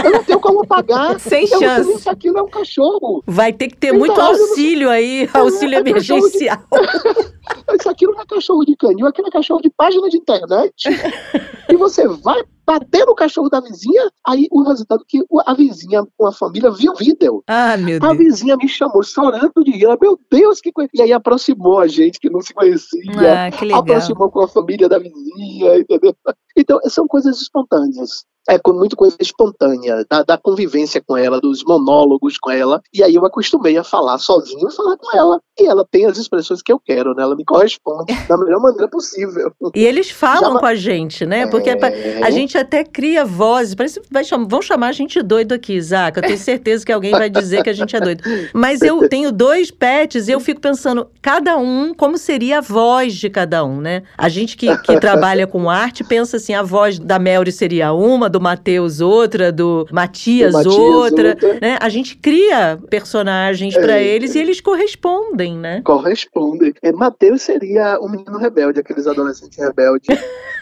[0.04, 1.20] Eu não tenho como pagar.
[1.22, 1.88] Sem eu não chance.
[1.90, 3.24] nem se aquilo é um cachorro.
[3.28, 6.58] Vai ter que ter Então, muito não sei- auxílio aí, auxílio é cachorro de- emergencial.
[7.68, 10.74] Eu disse, aquilo não é cachorro de canil, aquilo é cachorro de página de internet.
[11.70, 16.04] e você vai bater no cachorro da vizinha, aí o resultado é que a vizinha
[16.16, 17.44] com a família viu o vídeo.
[17.48, 18.18] Ah, meu A Deus.
[18.18, 19.88] vizinha me chamou chorando de rir.
[20.00, 20.90] Meu Deus, que coisa.
[20.94, 23.48] E aí aproximou a gente que não se conhecia.
[23.48, 23.82] Ah, que legal.
[23.82, 26.14] aproximou com a família da vizinha, entendeu?
[26.56, 28.24] Então, são coisas espontâneas.
[28.50, 32.82] É com muito coisa espontânea, da, da convivência com ela, dos monólogos com ela.
[32.92, 35.40] E aí eu acostumei a falar sozinho e falar com ela.
[35.60, 37.22] E ela tem as expressões que eu quero, né?
[37.22, 39.52] Ela me corresponde da melhor maneira possível.
[39.76, 41.46] E eles falam Já- com a gente, né?
[41.48, 42.24] Porque É.
[42.24, 43.76] a gente até cria vozes.
[43.76, 46.18] Parece vai vão chamar a gente doido aqui, Isaac.
[46.18, 48.24] Eu tenho certeza que alguém vai dizer que a gente é doido.
[48.54, 53.16] Mas eu tenho dois pets e eu fico pensando, cada um, como seria a voz
[53.16, 54.04] de cada um, né?
[54.18, 58.30] A gente que, que trabalha com arte pensa assim: a voz da Melry seria uma,
[58.30, 61.30] do Matheus outra, do Matias, Do Matias, outra.
[61.30, 61.60] outra.
[61.62, 61.78] Né?
[61.82, 63.82] A gente cria personagens É.
[63.82, 65.82] pra eles e eles correspondem, né?
[65.84, 66.74] Corresponde.
[66.82, 70.08] É, Mateus seria um menino rebelde, aqueles adolescentes rebeldes.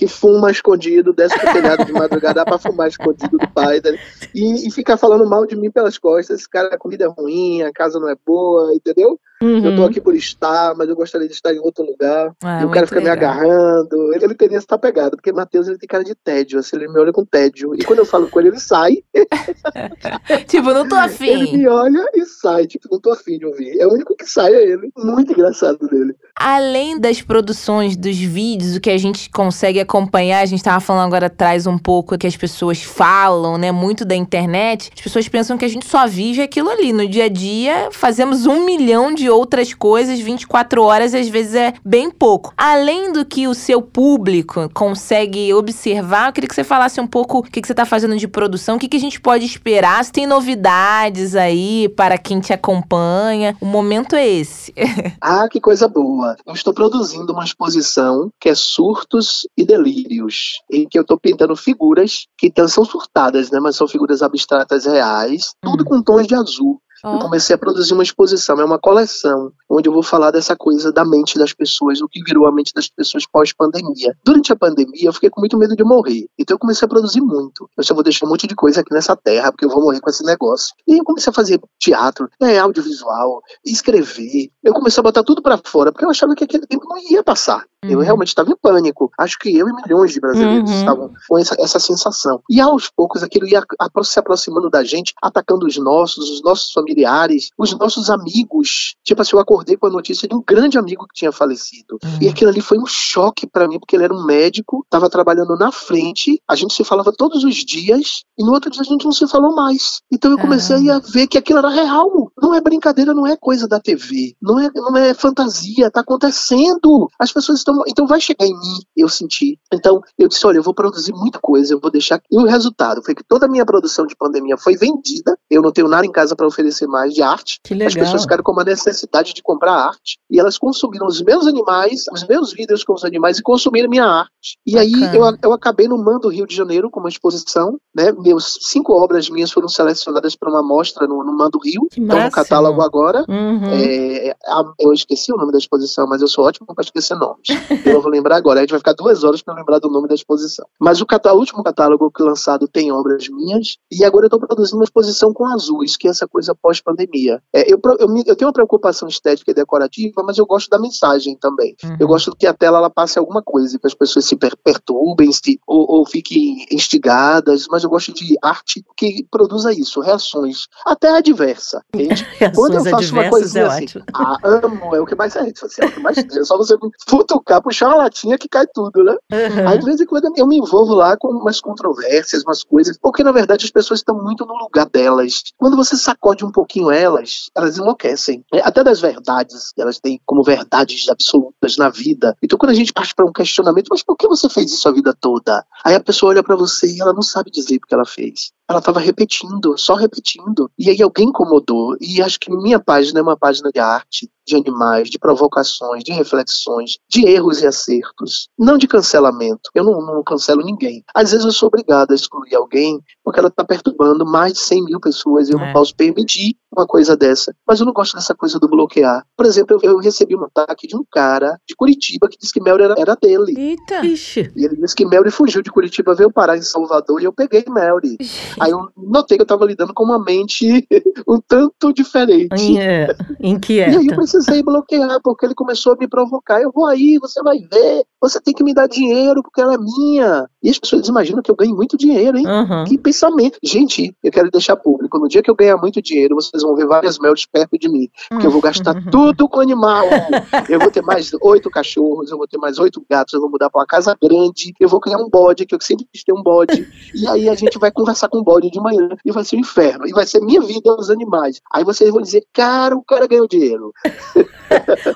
[0.00, 3.82] Que fuma escondido, desce pro telhado de madrugada pra fumar escondido do pai.
[3.84, 3.98] né?
[4.34, 6.40] E, e ficar falando mal de mim pelas costas.
[6.40, 9.20] Esse cara, a comida é ruim, a casa não é boa, entendeu?
[9.42, 9.84] Eu tô Uhum.
[9.86, 12.32] aqui por estar, mas eu gostaria de estar em outro lugar.
[12.44, 13.30] Ah, e o cara fica me legal.
[13.32, 14.14] agarrando.
[14.14, 16.98] Ele, ele teria essa pegada, porque Matheus ele tem cara de tédio, assim, ele me
[17.00, 17.74] olha com tédio.
[17.74, 18.98] E quando eu falo com ele, ele sai.
[20.46, 21.56] Tipo, não tô Ele afim.
[21.58, 22.66] me olha e sai.
[22.66, 23.78] Tipo, não tô afim de ouvir.
[23.80, 24.90] É o único que sai é ele.
[24.96, 26.14] Muito engraçado dele.
[26.38, 31.06] Além das produções, dos vídeos, o que a gente consegue acompanhar, a gente tava falando
[31.06, 33.70] agora atrás um pouco que as pessoas falam, né?
[33.72, 34.90] Muito da internet.
[34.94, 36.92] As pessoas pensam que a gente só vive aquilo ali.
[36.92, 41.72] No dia a dia, fazemos um milhão de outras coisas, 24 horas, às vezes é
[41.84, 42.52] bem pouco.
[42.56, 47.38] Além do que o seu público consegue observar, eu queria que você falasse um pouco
[47.38, 50.04] o que, que você tá fazendo de produção, o que, que a gente pode esperar,
[50.04, 53.56] se tem novidades aí para quem te acompanha.
[53.60, 54.72] O momento é esse.
[55.22, 56.34] Ah, que coisa boa.
[56.46, 61.54] Eu estou produzindo uma exposição que é Surtos e Delírios, em que eu estou pintando
[61.54, 63.60] figuras que então, são surtadas, né?
[63.60, 65.84] Mas são figuras abstratas reais, tudo Hum.
[65.84, 66.80] com tons de azul.
[67.04, 67.14] Ó.
[67.14, 70.92] Eu comecei a produzir uma exposição, é uma coleção, onde eu vou falar dessa coisa
[70.92, 74.16] da mente das pessoas, o que virou a mente das pessoas pós-pandemia.
[74.24, 76.26] Durante a pandemia, eu fiquei com muito medo de morrer.
[76.38, 77.68] Então eu comecei a produzir muito.
[77.76, 80.00] Eu só vou deixar um monte de coisa aqui nessa terra, porque eu vou morrer
[80.00, 80.74] com esse negócio.
[80.86, 84.50] E eu comecei a fazer teatro, né, audiovisual, escrever.
[84.62, 87.22] Eu comecei a botar tudo pra fora, porque eu achava que aquele tempo não ia
[87.22, 87.64] passar.
[87.88, 88.04] Eu Uhum.
[88.04, 89.10] realmente estava em pânico.
[89.18, 90.76] Acho que eu e milhões de brasileiros Uhum.
[90.76, 92.42] estavam com essa, essa sensação.
[92.50, 93.62] E aos poucos aquilo ia
[94.02, 98.94] se aproximando da gente, atacando os nossos, os nossos familiares, os nossos amigos.
[99.02, 101.98] Tipo assim, eu acordei com a notícia de um grande amigo que tinha falecido.
[102.20, 105.56] E aquilo ali foi um choque pra mim, porque ele era um médico, estava trabalhando
[105.56, 109.04] na frente, a gente se falava todos os dias, e no outro dia a gente
[109.04, 110.00] não se falou mais.
[110.12, 112.30] Então eu comecei a ver que aquilo era real.
[112.40, 114.34] Não é brincadeira, não é coisa da TV.
[114.40, 117.08] Não é, não é fantasia, tá acontecendo.
[117.18, 117.84] As pessoas estão estão.
[117.86, 119.58] Então vai chegar em mim, eu senti.
[119.72, 122.20] Então eu disse: olha, eu vou produzir muita coisa, eu vou deixar.
[122.30, 125.36] E o resultado foi que toda a minha produção de pandemia foi vendida.
[125.50, 127.58] Eu não tenho nada em casa para oferecer mais de arte.
[127.64, 127.88] Que legal.
[127.88, 130.18] As pessoas ficaram com uma necessidade de comprar arte.
[130.30, 134.04] E elas consumiram os meus animais, os meus vídeos com os animais e consumiram minha
[134.04, 134.58] arte.
[134.66, 138.12] E aí eu, eu acabei no Mando Rio de Janeiro com uma exposição, né?
[138.12, 141.86] Meus cinco obras minhas foram selecionadas para uma mostra no, no Mando Rio.
[141.90, 143.24] Que Estão no catálogo agora.
[143.28, 143.60] Uhum.
[143.64, 147.46] É, a- eu esqueci o nome da exposição, mas eu sou ótimo para esquecer nomes.
[147.84, 148.60] Eu não vou lembrar agora.
[148.60, 150.66] A gente vai ficar duas horas para lembrar do nome da exposição.
[150.80, 153.76] Mas o, catá- o último catálogo que lançado tem obras minhas.
[153.90, 157.42] E agora eu estou produzindo uma exposição com azuis, que é essa coisa pós-pandemia.
[157.54, 161.36] É, eu, eu, eu tenho uma preocupação estética e decorativa, mas eu gosto da mensagem
[161.36, 161.74] também.
[161.84, 161.96] Uhum.
[162.00, 165.30] Eu gosto que a tela ela passe alguma coisa, que as pessoas se per- perturbem
[165.32, 171.08] se, ou, ou fiquem instigadas, mas eu gosto de arte que produza isso, reações, até
[171.10, 171.82] adversa.
[171.94, 172.26] entende?
[172.54, 175.34] Quando eu Reações faço uma adversas coisinha é assim, ah, amo, é o que mais
[175.36, 176.38] é rede social, é o que mais tem.
[176.40, 176.76] É só você
[177.08, 179.16] futucar, puxar uma latinha que cai tudo, né?
[179.32, 179.68] Uhum.
[179.68, 183.24] Aí de vez em quando eu me envolvo lá com umas controvérsias, umas coisas, porque
[183.24, 185.42] na verdade as pessoas estão muito no lugar delas.
[185.56, 188.44] Quando você sacode um pouquinho elas, elas enlouquecem.
[188.52, 192.36] É, Até das verdades, que elas têm como verdades absolutas na vida.
[192.42, 194.92] Então quando a gente parte para um questionamento, mas por que você fez isso a
[194.92, 195.64] vida toda?
[195.82, 198.50] Aí a pessoa olha para você e ela não sabe dizer porque ela fez.
[198.70, 200.70] Ela estava repetindo, só repetindo.
[200.78, 201.96] E aí alguém incomodou.
[202.00, 206.12] E acho que minha página é uma página de arte, de animais, de provocações, de
[206.12, 208.48] reflexões, de erros e acertos.
[208.58, 209.70] Não de cancelamento.
[209.74, 211.02] Eu não, não cancelo ninguém.
[211.14, 214.84] Às vezes eu sou obrigado a excluir alguém porque ela está perturbando mais de 100
[214.84, 215.66] mil pessoas e eu É.
[215.66, 217.52] não posso permitir uma coisa dessa.
[217.66, 219.24] Mas eu não gosto dessa coisa do bloquear.
[219.36, 222.60] Por exemplo, eu, eu recebi um ataque de um cara de Curitiba que disse que
[222.62, 223.54] Melry era, era dele.
[223.58, 224.06] Eita.
[224.06, 224.52] Ixi.
[224.56, 227.64] E ele disse que Melry fugiu de Curitiba, veio parar em Salvador e eu peguei
[227.68, 228.16] Melry.
[228.60, 230.86] Aí eu notei que eu estava lidando com uma mente
[231.28, 232.78] um tanto diferente.
[232.78, 233.06] É,
[233.40, 234.14] E aí eu Inquieta.
[234.16, 236.60] precisei bloquear, porque ele começou a me provocar.
[236.60, 239.78] Eu vou aí, você vai ver, você tem que me dar dinheiro porque ela é
[239.78, 240.48] minha.
[240.62, 242.46] E as pessoas imaginam que eu ganho muito dinheiro, hein?
[242.46, 242.84] Uhum.
[242.84, 243.58] Que pensamento.
[243.62, 245.18] Gente, eu quero deixar público.
[245.18, 248.08] No dia que eu ganhar muito dinheiro, vocês vão ver várias melts perto de mim.
[248.28, 249.10] Porque eu vou gastar Uhum.
[249.10, 250.04] tudo com animal.
[250.68, 253.70] Eu vou ter mais oito cachorros, eu vou ter mais oito gatos, eu vou mudar
[253.70, 256.42] pra uma casa grande, eu vou criar um bode, que eu sempre quis ter um
[256.42, 256.86] bode.
[257.14, 259.60] E aí a gente vai conversar com o bode de manhã e vai ser um
[259.60, 260.08] inferno.
[260.08, 261.60] E vai ser minha vida os animais.
[261.72, 263.92] Aí vocês vão dizer, cara, o cara ganhou dinheiro.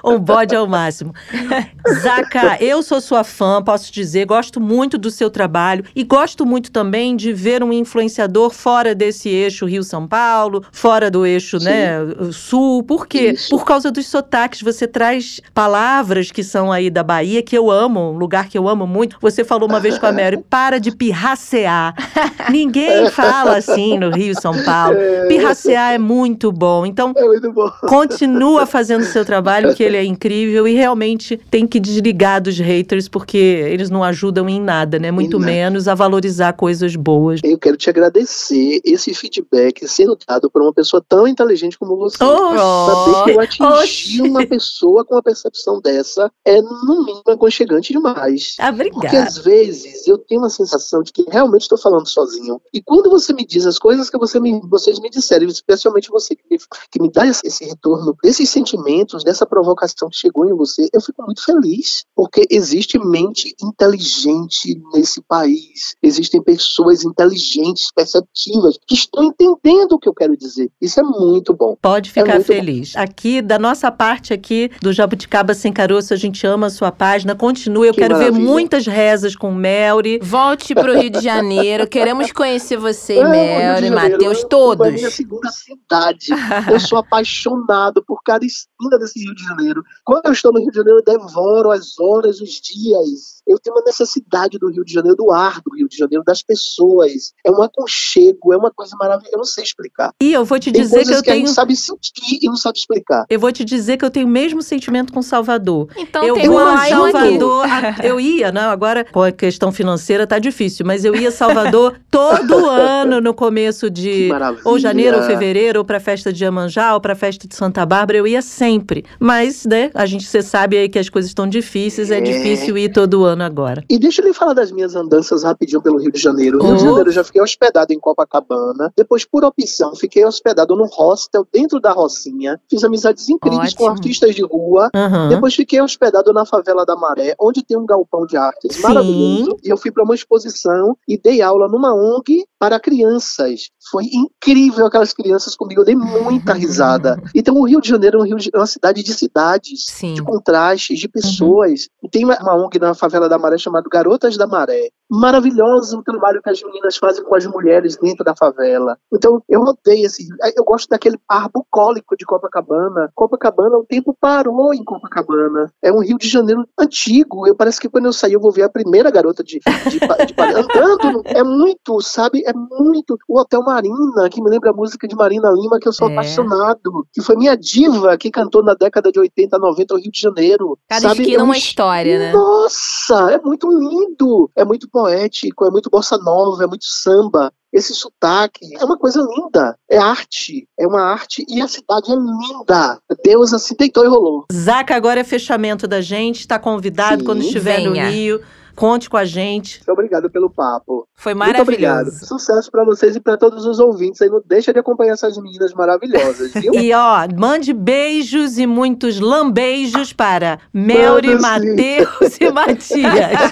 [0.03, 1.12] Um bode ao máximo.
[2.03, 6.73] Zaca, eu sou sua fã, posso dizer, gosto muito do seu trabalho e gosto muito
[6.73, 11.66] também de ver um influenciador fora desse eixo Rio-São Paulo, fora do eixo, Sim.
[11.66, 11.99] né,
[12.33, 12.83] sul.
[12.83, 13.33] Por quê?
[13.33, 13.51] Isso.
[13.51, 14.61] Por causa dos sotaques.
[14.62, 18.68] Você traz palavras que são aí da Bahia, que eu amo, um lugar que eu
[18.68, 19.16] amo muito.
[19.20, 21.94] Você falou uma vez com a Mary, para de pirracear.
[22.51, 24.97] Ninguém fala assim no Rio São Paulo.
[25.29, 26.85] Pirracear é muito bom.
[26.87, 27.71] Então, É muito bom.
[27.89, 32.59] Continua fazendo o seu trabalho, que ele é incrível, e realmente tem que desligar dos
[32.59, 35.11] haters, porque eles não ajudam em nada, né?
[35.11, 35.53] Muito nada.
[35.53, 37.41] menos a valorizar coisas boas.
[37.43, 42.19] Eu quero te agradecer esse feedback sendo dado por uma pessoa tão inteligente como você.
[42.19, 48.57] Saber que eu atingi uma pessoa com uma percepção dessa é, no mínimo, aconchegante demais.
[48.59, 49.23] Ah, Porque obrigada.
[49.29, 52.61] às vezes eu tenho uma sensação de que realmente estou falando sozinho.
[52.73, 56.35] E quando você me diz as coisas que você me- vocês me disseram, especialmente você
[56.35, 56.59] que me,
[56.90, 61.00] que me dá esse, esse retorno, esses sentimentos, dessa provocação que chegou em você, eu
[61.00, 62.05] fico muito feliz.
[62.14, 63.55] Porque existe mente
[63.98, 65.94] inteligente nesse país.
[66.03, 70.70] Existem pessoas inteligentes, perceptivas, que estão entendendo o que eu quero dizer.
[70.81, 71.77] Isso é muito bom.
[71.81, 72.44] Pode É ficar bom.
[72.44, 72.96] feliz.
[72.96, 77.35] Aqui, da nossa parte aqui, do Jabuticaba Sem Caroço, a gente ama a sua página.
[77.35, 77.88] Continue.
[77.88, 78.44] Eu Que quero ver maravilha.
[78.50, 80.18] muitas rezas com Melry.
[80.22, 81.87] Volte pro Rio de Janeiro.
[81.87, 82.93] Queremos conhecer você,
[83.24, 84.87] Melry, Janeiro, Matheus, todos.
[84.87, 86.26] É a minha segunda cidade.
[86.70, 89.83] Eu sou apaixonado por cada esquina desse Rio de Janeiro.
[90.04, 93.42] Quando eu estou no Rio de Janeiro, eu devoro as horas, os dias.
[93.46, 96.42] Eu tenho uma necessidade do Rio de Janeiro, do ar do Rio de Janeiro, das
[96.42, 97.33] pessoas.
[97.46, 99.35] É um aconchego, é uma coisa maravilhosa.
[99.35, 100.11] Eu não sei explicar.
[100.20, 101.46] E eu vou te Tem dizer que eu que a tenho.
[101.46, 103.24] gente sabe sentir e não sabe explicar.
[103.28, 105.88] Eu vou te dizer que eu tenho o mesmo sentimento com Salvador.
[105.96, 106.87] Então eu tem vou a.
[106.88, 107.64] Salvador.
[107.66, 111.33] a- eu ia, não, agora com a questão financeira tá difícil, mas eu ia a
[111.33, 114.62] Salvador todo ano no começo Que de maravilha.
[114.64, 118.18] ou janeiro ou fevereiro, ou pra festa de Iemanjá, ou pra festa de Santa Bárbara,
[118.18, 119.04] eu ia sempre.
[119.18, 122.20] Mas, né, a gente você sabe aí que as coisas estão difíceis, é, É.
[122.20, 123.85] difícil ir todo falando agora.
[123.90, 126.62] E deixa eu lhe falar das minhas andanças rapidinho pelo Rio de Janeiro.
[126.62, 126.87] Rio de Oh.
[126.87, 128.92] Janeiro eu já fiquei hospedado em Copacabana.
[128.97, 132.61] Depois, por opção, fiquei hospedado num hostel dentro da Rocinha.
[132.70, 133.97] Fiz amizades incríveis com Ótimo.
[133.99, 134.90] artistas de rua.
[134.94, 135.29] Aham.
[135.29, 138.83] Depois fiquei hospedado na favela da Maré, onde tem um galpão de artes Sim.
[138.83, 139.57] maravilhoso.
[139.64, 143.68] E eu fui para uma exposição e dei aula numa ONG para crianças.
[143.90, 147.20] Foi incrível aquelas crianças comigo, eu dei muita risada.
[147.35, 150.14] Então o Rio de Janeiro é um rio de- é uma cidade de cidades, Sim.
[150.14, 151.88] de contrastes, de pessoas.
[152.03, 154.91] E tem uma, uma ONG na favela da Maré chamada Garotas da Maré.
[155.20, 158.96] Maravilhoso o trabalho que as meninas fazem com as mulheres dentro da favela.
[159.12, 160.27] Então eu odeio esse.
[160.57, 163.11] Eu gosto daquele ar bucólico de Copacabana.
[163.14, 165.70] Copacabana, o tempo parou em Copacabana.
[165.83, 167.46] É um Rio de Janeiro antigo.
[167.46, 170.35] Eu parece que quando eu sair eu vou ver a primeira garota de, de, de
[170.35, 171.22] Paris andando.
[171.27, 172.42] É muito, sabe?
[172.46, 173.16] É muito.
[173.29, 176.12] O Hotel Marina, que me lembra a música de Marina Lima, que eu sou É.
[176.12, 177.07] apaixonado.
[177.12, 180.79] Que foi minha diva que cantou na década de 80, 90 no Rio de Janeiro.
[180.88, 181.20] Cada sabe?
[181.22, 182.33] esquina É um uma história, né?
[182.33, 187.53] nossa, é muito lindo, é muito poético, é muito bossa nova, é muito samba.
[187.71, 192.14] Esse sotaque é uma coisa linda, é arte, é uma arte e a cidade é
[192.14, 192.99] linda.
[193.23, 194.45] Deus assim deitou e rolou.
[194.53, 198.09] Zaca agora é fechamento da gente, está convidado Sim, quando estiver no venha.
[198.09, 198.40] Rio.
[198.75, 199.79] Conte com a gente.
[199.79, 201.07] Muito obrigado pelo papo.
[201.15, 202.07] Foi Muito obrigado.
[202.07, 202.27] maravilhoso.
[202.27, 204.21] Sucesso pra vocês e pra todos os ouvintes.
[204.21, 206.73] Aí não deixa de acompanhar essas meninas maravilhosas, viu?
[206.85, 211.41] E ó, mande beijos e muitos lambeijos para Melry, sim.
[211.41, 213.51] Matheus e Matias.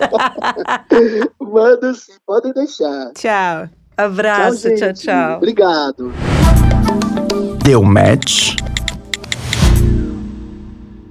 [1.41, 3.13] Manda sim, podem deixar.
[3.15, 3.69] Tchau.
[3.97, 5.05] Abraço, tchau, gente.
[5.05, 5.37] tchau.
[5.37, 6.13] Obrigado.
[7.65, 8.57] Deu match?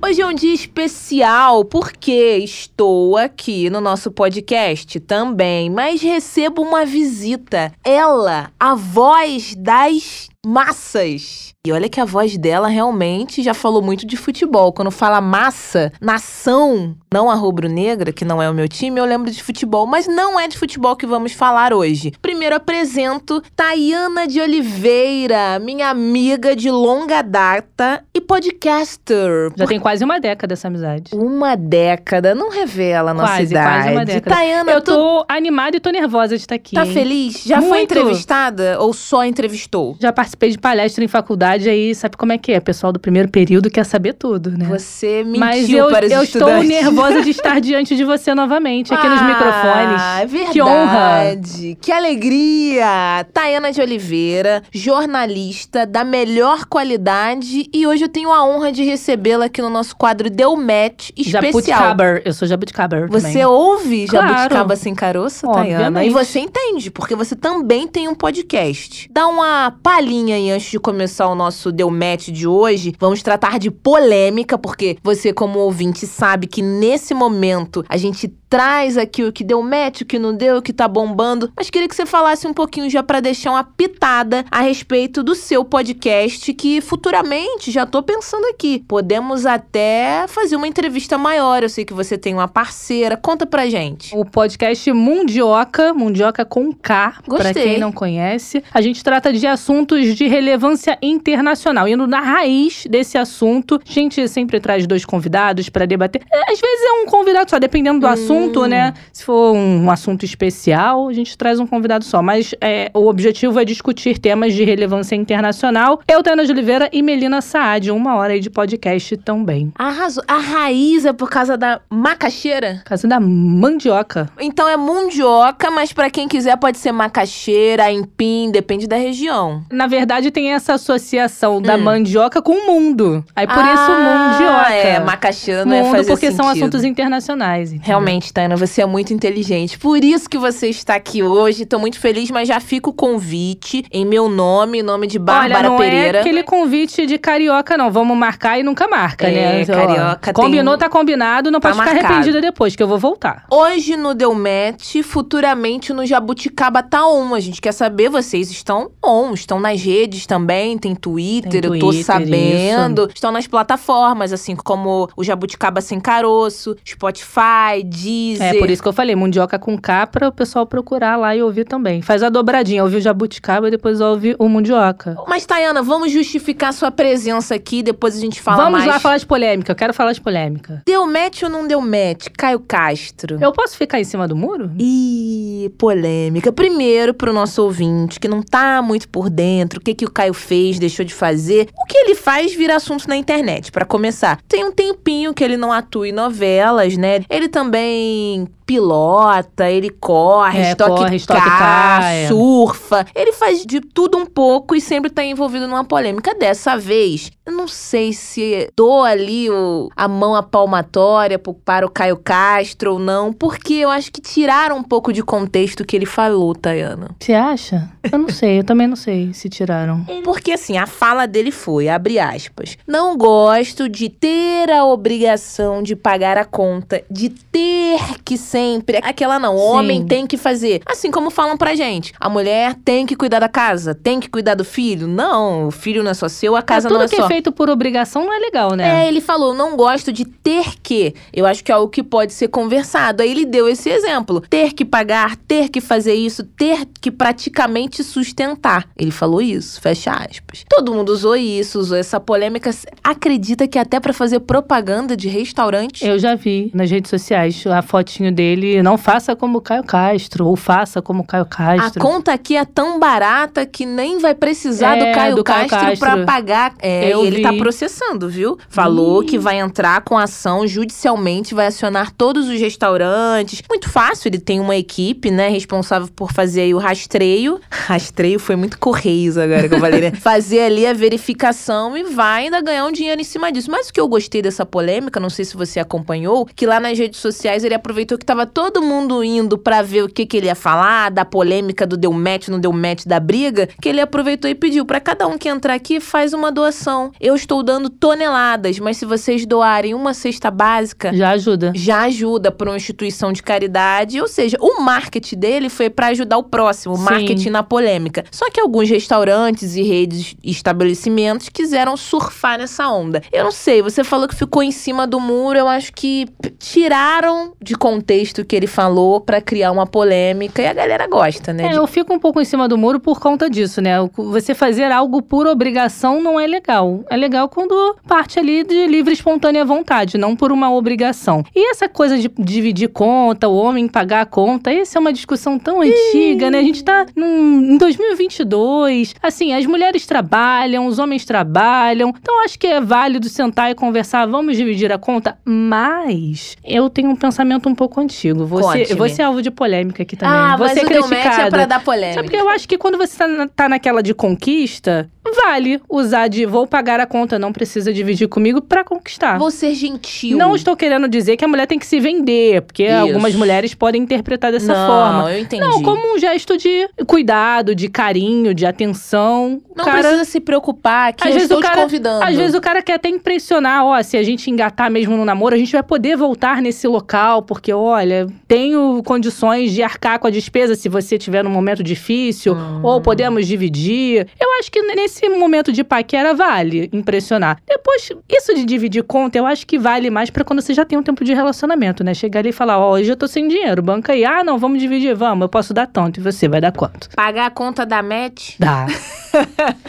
[0.03, 6.83] Hoje é um dia especial porque estou aqui no nosso podcast também, mas recebo uma
[6.83, 7.71] visita.
[7.83, 11.54] Ela, a voz das massas.
[11.65, 14.73] E olha que a voz dela realmente já falou muito de futebol.
[14.73, 19.30] Quando fala massa, nação, não a rubro-negra, que não é o meu time, eu lembro
[19.30, 22.12] de futebol, mas não é de futebol que vamos falar hoje.
[22.19, 29.51] Primeiro apresento Tayana de Oliveira, minha amiga de longa data e podcaster.
[29.56, 31.12] Já tem quase uma década essa amizade.
[31.13, 33.84] Uma década, não revela a nossa Quase, idade.
[33.84, 34.36] quase uma década.
[34.36, 36.73] Tayana, Eu tu tô animada e tô nervosa de estar aqui.
[36.73, 36.91] tá hein?
[36.93, 37.43] feliz?
[37.43, 37.91] Já foi Muito.
[37.93, 39.95] entrevistada ou só entrevistou?
[39.99, 42.57] Já participei de palestra em faculdade, aí sabe como é que é?
[42.57, 44.65] O pessoal do primeiro período quer saber tudo, né?
[44.65, 48.93] Você mentiu Mas eu, para os eu estou nervosa de estar diante de você novamente,
[48.93, 50.01] aqui nos Ah, microfones.
[50.21, 50.51] é verdade.
[50.53, 51.75] Que honra.
[51.81, 53.25] Que alegria!
[53.33, 59.45] Tayana de Oliveira, jornalista da melhor qualidade e hoje eu tenho a honra de recebê-la
[59.45, 61.41] aqui no nosso quadro Deu Match especial.
[61.43, 62.21] Jabuticaber.
[62.25, 63.45] Eu sou Jabuticaber Você também.
[63.45, 64.27] ouve Claro.
[64.27, 66.03] Jabuticaba Sem Caroço, Tayana?
[66.05, 69.09] E você entende, porque você também tem um podcast.
[69.11, 72.93] Dá uma palhinha aí antes de começar o nosso Deu Match de hoje.
[72.99, 78.97] Vamos tratar de polêmica, porque você, como ouvinte, sabe que nesse momento a gente traz
[78.97, 81.49] aqui o que deu match, o que não deu, o que tá bombando.
[81.55, 85.33] Mas queria que você falasse um pouquinho já pra deixar uma pitada a respeito do
[85.33, 91.63] seu podcast, que futuramente, já tô pensando aqui, podemos até fazer uma entrevista maior.
[91.63, 93.15] Eu sei que você tem uma parceira.
[93.15, 94.13] Conta pra gente.
[94.13, 97.63] O podcast Mundioca, Mundioca com K, pra Gostei.
[97.63, 98.61] quem não conhece.
[98.73, 101.87] A gente trata de assuntos de relevância internacional.
[101.87, 106.21] Indo na raiz desse assunto, a gente sempre traz dois convidados pra debater.
[106.29, 108.09] É, Às vezes é um convidado só, dependendo do Hum.
[108.09, 108.93] assunto, né?
[109.13, 112.21] Se for um assunto especial, a gente traz um convidado só.
[112.21, 115.99] Mas é, o objetivo é discutir temas de relevância internacional.
[116.08, 119.71] Eu, Tana de Oliveira e Melina Saad, uma hora aí de podcast também.
[119.77, 120.23] Arrasou.
[120.27, 122.82] A raiz é por causa da macaxeira?
[122.86, 124.30] Casa da mandioca.
[124.39, 129.63] Então é mundioca, mas pra quem quiser pode ser macaxeira, empim, depende da região.
[129.71, 131.82] Na verdade, tem essa associação da Hum.
[131.84, 133.23] mandioca com o mundo.
[133.36, 134.73] Aí por isso Ah, mundioca.
[134.73, 136.63] É, macaxeira não é mundo fazer porque são sentido.
[136.63, 137.69] assuntos internacionais.
[137.71, 137.88] entendeu?
[137.88, 139.77] Realmente, Tainá, você é muito inteligente.
[139.77, 141.65] Por isso que você está aqui hoje.
[141.65, 145.59] Tô muito feliz, mas já fica o convite em meu nome, em nome de Bárbara
[145.59, 146.17] Olha, não Pereira.
[146.19, 147.91] é aquele convite de carioca, não.
[147.91, 149.61] Vamos marcar e nunca marca, É, né?
[149.61, 152.13] Então, carioca Combinou, tem- tá combinado, não Tá pode ficar marcado.
[152.13, 153.45] arrependida depois, que eu vou voltar.
[153.51, 157.33] Hoje no Deu Match, futuramente no Jabuticaba tá on.
[157.35, 161.79] A gente quer saber, vocês estão on, estão nas redes também, tem Twitter, Tem eu
[161.79, 163.09] tô Twitter, sabendo.
[163.13, 168.20] Estão nas plataformas, assim como o Jabuticaba Sem Caroço, Spotify, Deezer.
[168.39, 171.41] É, por isso que eu falei, mundioca com K pra o pessoal procurar lá e
[171.41, 172.01] ouvir também.
[172.01, 175.15] Faz a dobradinha, ouve o jabuticaba e depois ouve o mundioca.
[175.27, 178.86] Mas, Tayana, vamos justificar sua presença aqui, depois a gente fala Vamos mais.
[178.91, 180.81] lá falar de polêmica, eu quero falar de polêmica.
[180.86, 182.27] Deu match ou não deu match?
[182.38, 183.38] Caio Castro.
[183.41, 184.71] Eu posso ficar em cima do muro?
[184.79, 186.51] Ih, polêmica.
[186.51, 190.34] Primeiro, pro nosso ouvinte que não tá muito por dentro, o que, que o Caio
[190.34, 191.67] fez, deixou de fazer.
[191.75, 194.39] O que ele faz vira assunto na internet, pra começar.
[194.47, 197.21] Tem um tempinho que ele não atua em novelas, né?
[197.29, 202.28] Ele também também pilota, ele corre, É, estoque corre, estoque car, car, é.
[202.30, 203.06] surfa.
[203.13, 206.34] Ele faz de tudo um pouco e sempre tá envolvido numa polêmica.
[206.34, 211.86] Dessa vez, eu não sei se dou ali o- a mão à palmatória pro- para
[211.86, 215.93] o Caio Castro ou não, porque eu acho que tiraram um pouco de contexto que
[215.97, 217.10] ele falou, Tayana.
[217.19, 217.89] Você acha?
[218.10, 220.06] Eu não sei, eu também não sei se tiraram.
[220.24, 225.93] Porque assim, a fala dele foi, abre aspas, não gosto de ter a obrigação de
[225.95, 227.90] pagar a conta, de ter
[228.23, 229.63] que sempre, aquela não, o Sim.
[229.65, 230.82] homem tem que fazer.
[230.86, 234.56] Assim como falam pra gente, a mulher tem que cuidar da casa, tem que cuidar
[234.56, 235.08] do filho.
[235.08, 237.25] Não, o filho não é só seu, a casa tudo não é que só.
[237.25, 239.06] é feito por obrigação não é legal, né?
[239.06, 241.13] É, ele falou, não gosto de ter que.
[241.34, 243.23] Eu acho que é algo que pode ser conversado.
[243.23, 244.41] Aí ele deu esse exemplo.
[244.41, 248.88] Ter que pagar, ter que fazer isso, ter que praticamente sustentar.
[248.97, 250.63] Ele falou isso, fecha aspas.
[250.69, 252.71] Todo mundo usou isso, usou essa polêmica.
[253.04, 256.06] Acredita que até pra fazer propaganda de restaurante?
[256.06, 260.45] Eu já vi nas redes sociais a fotinho dele, não faça como o Caio Castro,
[260.47, 262.01] ou faça como o Caio A Castro.
[262.01, 265.99] conta aqui é tão barata que nem vai precisar É, do Caio do Caio Castro,
[265.99, 266.25] pra Castro.
[266.25, 266.73] pagar.
[266.82, 267.57] É, e ele tá vi.
[267.57, 268.57] processando, viu?
[268.69, 273.61] Falou que vai entrar com ação judicialmente, vai acionar todos os restaurantes.
[273.69, 277.59] Muito fácil, ele tem uma equipe, né, responsável por fazer aí o rastreio.
[277.71, 280.11] Rastreio foi muito correios agora que eu falei, né?
[280.21, 283.69] fazer ali a verificação e vai ainda ganhar um dinheiro em cima disso.
[283.71, 286.97] Mas o que eu gostei dessa polêmica, não sei se você acompanhou, que lá nas
[286.97, 290.47] redes sociais ele aproveitou que tava todo mundo indo pra ver o que que ele
[290.47, 294.49] ia falar, da polêmica do deu match, não deu match da briga, que ele aproveitou
[294.49, 297.11] e pediu pra cada um que entrar aqui faz uma doação.
[297.19, 301.72] Eu estou dando toneladas, mas se vocês doarem uma cesta básica, Já ajuda.
[301.76, 306.38] já ajuda para uma instituição de caridade, ou seja, o marketing dele foi para ajudar
[306.38, 308.26] o próximo, o marketing na polêmica.
[308.32, 313.22] Só que alguns restaurantes e redes e estabelecimentos quiseram surfar nessa onda.
[313.32, 316.28] Eu não sei, você falou que ficou em cima do muro, eu acho que
[316.59, 321.66] tiraram de contexto que ele falou para criar uma polêmica e a galera gosta, né?
[321.66, 323.97] É, de- eu fico um pouco em cima do muro por conta disso, né?
[324.16, 327.03] Você fazer algo por obrigação não é legal.
[327.09, 331.43] É legal quando parte ali de livre espontânea vontade, não por uma obrigação.
[331.55, 335.59] E essa coisa de dividir conta, o homem pagar a conta, essa é uma discussão
[335.59, 336.59] tão antiga, né?
[336.59, 339.16] A gente tá num, em 2022.
[339.22, 342.14] Assim, as mulheres trabalham, os homens trabalham.
[342.20, 347.09] Então acho que é válido sentar e conversar, vamos dividir a conta, mas eu tenho
[347.09, 348.45] um pensamento um pouco antigo.
[348.45, 350.36] Você, vou ser alvo de polêmica aqui também.
[350.36, 352.14] ah, vou mas ser o deu match é pra dar polêmica.
[352.16, 355.10] Sabe porque eu acho que quando você tá, na- tá naquela de conquista,
[355.45, 359.38] vale usar de vou pagar a conta, não precisa dividir comigo pra conquistar.
[359.38, 360.38] Vou ser gentil.
[360.38, 362.95] Não estou querendo dizer que a mulher tem que se vender, porque Isso.
[362.95, 365.32] algumas mulheres podem interpretar dessa não, forma.
[365.32, 365.62] eu entendi.
[365.64, 369.62] Não, como um gesto de cuidado, de carinho, de atenção.
[369.76, 372.24] Não cara, precisa se preocupar, que Às eu vezes estou o cara- te convidando.
[372.24, 375.56] Às vezes o cara quer até impressionar, ó, se a gente engatar mesmo no namoro,
[375.56, 380.29] a gente vai poder voltar nesse local, porque olha, tenho condições de arcar com a
[380.29, 382.81] despesa se você tiver num momento difícil, Hum.
[382.83, 384.27] ou podemos dividir.
[384.39, 387.57] Eu acho que nesse momento de paquera vale impressionar.
[387.67, 390.97] Depois, isso de dividir conta, eu acho que vale mais pra quando você já tem
[390.97, 392.13] um tempo de relacionamento, né?
[392.13, 394.23] Chegar ali e falar, ó, hoje eu tô sem dinheiro, banca aí.
[394.25, 397.09] Ah, não, vamos dividir, vamos, eu posso dar tanto, e você vai dar quanto?
[397.15, 398.55] Pagar a conta da match?
[398.59, 398.85] Dá.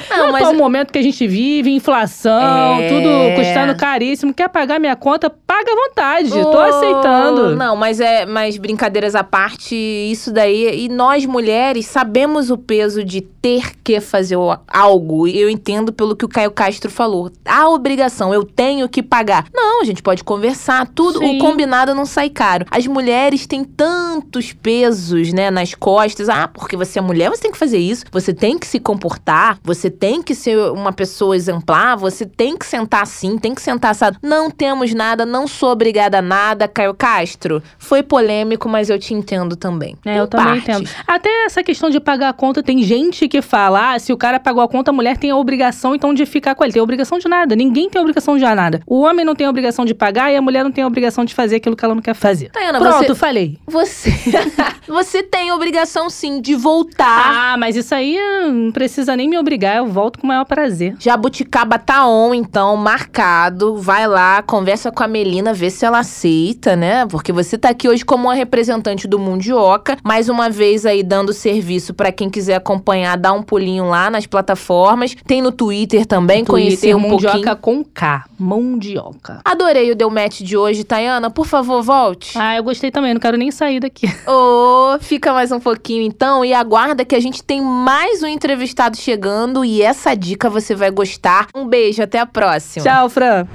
[0.09, 2.88] Não, Não, mas é o momento que a gente vive, inflação, É.
[2.88, 4.32] tudo custando caríssimo.
[4.32, 5.28] Quer pagar minha conta?
[5.28, 6.30] Paga à vontade.
[6.30, 7.41] Tô Oh, aceitando.
[7.51, 13.05] Não, mas é, mas brincadeiras à parte, isso daí, e nós mulheres sabemos o peso
[13.05, 14.36] de ter que fazer
[14.68, 15.26] algo.
[15.26, 17.30] Eu entendo pelo que o Caio Castro falou.
[17.45, 19.47] A obrigação, eu tenho que pagar.
[19.53, 21.36] Não, a gente pode conversar, tudo, Sim.
[21.36, 22.64] o combinado não sai caro.
[22.70, 26.28] As mulheres têm tantos pesos, né, nas costas.
[26.28, 29.59] Ah, porque você é mulher, você tem que fazer isso, você tem que se comportar,
[29.62, 33.90] você tem que ser uma pessoa exemplar, você tem que sentar assim, tem que sentar
[33.90, 34.18] assado.
[34.22, 37.32] Não temos nada, não sou obrigada a nada, Caio Castro.
[37.78, 39.97] Foi polêmico, mas eu te entendo também.
[40.05, 40.70] É, eu Em também parte.
[40.70, 40.89] entendo.
[41.07, 44.39] Até essa questão de pagar a conta, tem gente que fala: ah, se o cara
[44.41, 46.72] pagou a conta, a mulher tem a obrigação então de ficar com ele.
[46.72, 47.55] Tem obrigação de nada.
[47.57, 48.80] Ninguém tem obrigação de nada.
[48.87, 51.24] O homem não tem a obrigação de pagar e a mulher não tem a obrigação
[51.24, 52.51] de fazer aquilo que ela não quer fazer.
[52.51, 53.59] Tayana, Pronto, você, falei.
[53.66, 54.11] você,
[54.87, 57.53] você tem obrigação sim de voltar.
[57.53, 58.18] Ah, mas isso aí
[58.51, 60.95] não precisa nem me obrigar, eu volto com o maior prazer.
[60.99, 63.76] Jabuticaba tá on, então, marcado.
[63.76, 67.05] Vai lá, conversa com a Melina, vê se ela aceita, né?
[67.13, 69.99] Porque você tá aqui hoje como uma representante do Mundioca.
[70.03, 74.25] Mais uma vez aí dando serviço pra quem quiser acompanhar, dá um pulinho lá nas
[74.25, 75.15] plataformas.
[75.27, 77.57] Tem no Twitter também, conhecer um mundioca pouquinho.
[77.59, 78.25] com K.
[78.39, 79.43] Mundioca.
[79.45, 81.29] Adorei o Deu Match de hoje, Tayana.
[81.29, 82.39] Por favor, volte.
[82.39, 84.07] Ah, eu gostei também, não quero nem sair daqui.
[84.27, 88.97] Ô, fica mais um pouquinho então e aguarda que a gente tem mais um entrevistado
[88.97, 91.49] chegando e essa dica você vai gostar.
[91.55, 92.83] Um beijo, até a próxima.
[92.83, 93.47] Tchau, Fran.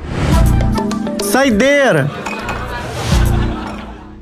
[1.24, 2.26] Saideira!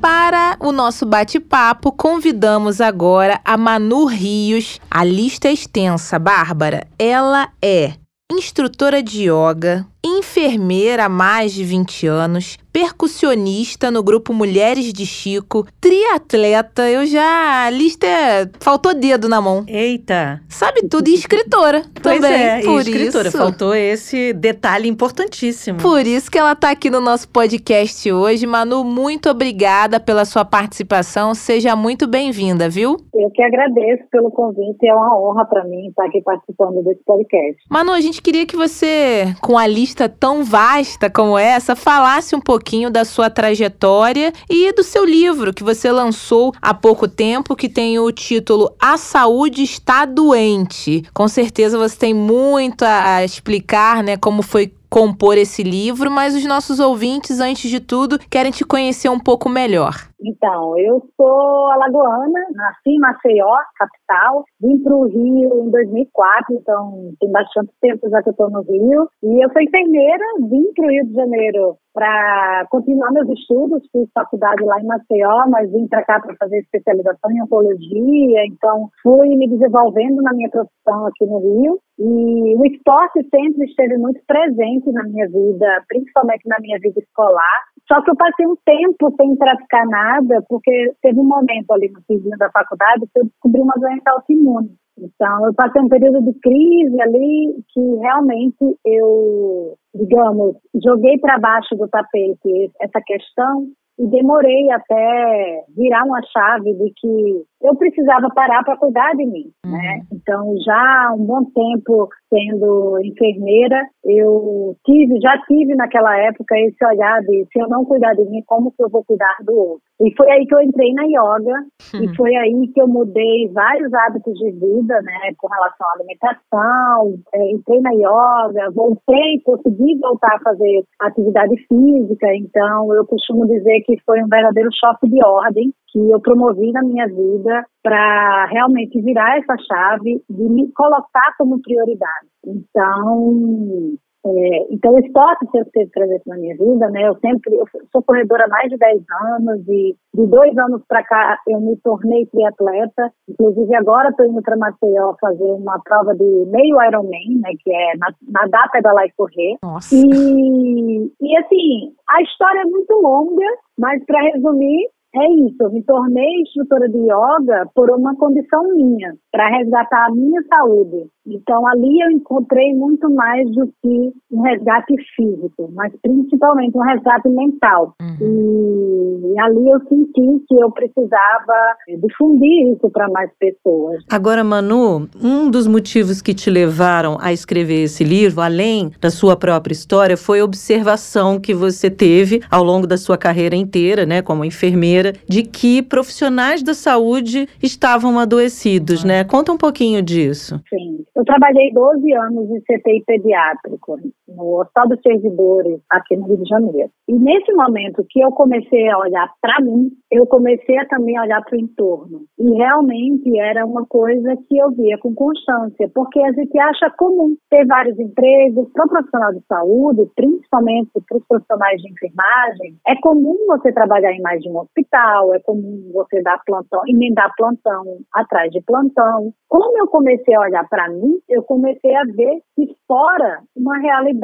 [0.06, 4.80] Para o nosso bate-papo, convidamos agora a Manu Rios.
[4.88, 6.86] A lista é extensa, Bárbara.
[6.96, 7.94] Ela é
[8.30, 15.66] instrutora de yoga, enfermeira há mais de 20 anos, percussionista no grupo Mulheres de Chico,
[15.80, 17.64] triatleta, eu já.
[17.64, 18.46] A lista é...
[18.60, 19.64] faltou dedo na mão.
[19.66, 20.42] Eita!
[20.46, 22.38] Sabe tudo, e escritora pois também.
[22.38, 25.80] É, por escritora, isso, faltou esse detalhe importantíssimo.
[25.80, 28.46] Por isso que ela está aqui no nosso podcast hoje.
[28.46, 31.34] Manu, muito obrigada pela sua participação.
[31.34, 32.98] Seja muito bem-vinda, viu?
[33.14, 37.56] Eu que agradeço pelo convite, é uma honra para mim estar aqui participando desse podcast.
[37.70, 42.40] Manu, a gente queria que você, com a lista tão vasta como essa, falasse um
[42.40, 47.54] pouquinho pouquinho da sua trajetória e do seu livro que você lançou há pouco tempo,
[47.54, 51.04] que tem o título A Saúde Está Doente.
[51.14, 56.44] Com certeza você tem muito a, explicar, né, como foi compor esse livro, mas os
[56.44, 60.08] nossos ouvintes, antes de tudo, querem te conhecer um pouco melhor.
[60.20, 67.12] Então, eu sou alagoana, nasci em Maceió, capital, vim para o Rio em 2004, então
[67.20, 69.08] tem bastante tempo já que eu estou no Rio.
[69.22, 74.06] E eu sou enfermeira, vim para o Rio de Janeiro para continuar meus estudos, fiz
[74.12, 79.28] faculdade lá em Maceió, mas vim para cá para fazer especialização em oncologia, então fui
[79.34, 81.78] me desenvolvendo na minha profissão aqui no Rio.
[81.98, 87.62] E o esporte sempre esteve muito presente na minha vida, principalmente na minha vida escolar.
[87.88, 92.00] Só que eu passei um tempo sem praticar nada, porque teve um momento ali no
[92.06, 94.74] finzinho da faculdade que eu descobri uma doença autoimune.
[94.98, 101.76] Então, eu passei um período de crise ali que realmente eu, digamos, joguei para baixo
[101.76, 103.66] do tapete essa questão
[103.98, 109.50] e demorei até virar uma chave de que eu precisava parar para cuidar de mim,
[109.64, 109.72] uhum.
[109.72, 110.02] né?
[110.12, 116.84] Então, já há um bom tempo sendo enfermeira, eu tive, já tive naquela época esse
[116.84, 119.82] olhar de se eu não cuidar de mim, como que eu vou cuidar do outro?
[120.00, 121.54] E foi aí que eu entrei na yoga
[121.94, 122.04] uhum.
[122.04, 127.18] e foi aí que eu mudei vários hábitos de vida, né, com relação à alimentação,
[127.34, 133.80] é, entrei na yoga, voltei, consegui voltar a fazer atividade física, então eu costumo dizer
[133.86, 139.00] que foi um verdadeiro choque de ordem que eu promovi na minha vida para realmente
[139.00, 142.28] virar essa chave de me colocar como prioridade.
[142.44, 147.08] Então, é, então o esporte sempre teve presente na minha vida, né?
[147.08, 149.02] Eu sempre, eu sou corredora há mais de 10
[149.38, 153.10] anos e de dois anos para cá eu me tornei triatleta.
[153.26, 157.52] Inclusive agora estou indo para Maceió fazer uma prova de meio Ironman, né?
[157.58, 157.92] Que é
[158.28, 159.56] nadar, pedalar e correr.
[159.62, 159.94] Nossa.
[159.94, 163.46] E, e assim, a história é muito longa,
[163.78, 169.14] mas para resumir, é isso, eu me tornei instrutora de yoga por uma condição minha,
[169.30, 171.08] para resgatar a minha saúde.
[171.26, 177.28] Então ali eu encontrei muito mais do que um resgate físico, mas principalmente um resgate
[177.28, 177.94] mental.
[178.00, 179.32] Uhum.
[179.34, 184.02] E ali eu senti que eu precisava difundir isso para mais pessoas.
[184.10, 189.36] Agora, Manu, um dos motivos que te levaram a escrever esse livro, além da sua
[189.36, 194.22] própria história, foi a observação que você teve ao longo da sua carreira inteira, né,
[194.22, 199.24] como enfermeira, de que profissionais da saúde estavam adoecidos, né?
[199.24, 200.60] Conta um pouquinho disso.
[200.68, 201.04] Sim.
[201.16, 203.98] Eu trabalhei 12 anos em CTI pediátrico,
[204.28, 206.90] no Hospital dos Servidores, aqui no Rio de Janeiro.
[207.08, 211.42] E nesse momento que eu comecei a olhar para mim, eu comecei a também olhar
[211.44, 212.22] para o entorno.
[212.38, 217.36] E realmente era uma coisa que eu via com constância, porque a gente acha comum
[217.50, 222.76] ter vários empregos para o profissional de saúde, principalmente para os profissionais de enfermagem.
[222.86, 227.32] É comum você trabalhar em mais de um hospital, é comum você dar plantão, emendar
[227.36, 229.32] plantão atrás de plantão.
[229.48, 234.15] Como eu comecei a olhar para mim, eu comecei a ver que fora uma realidade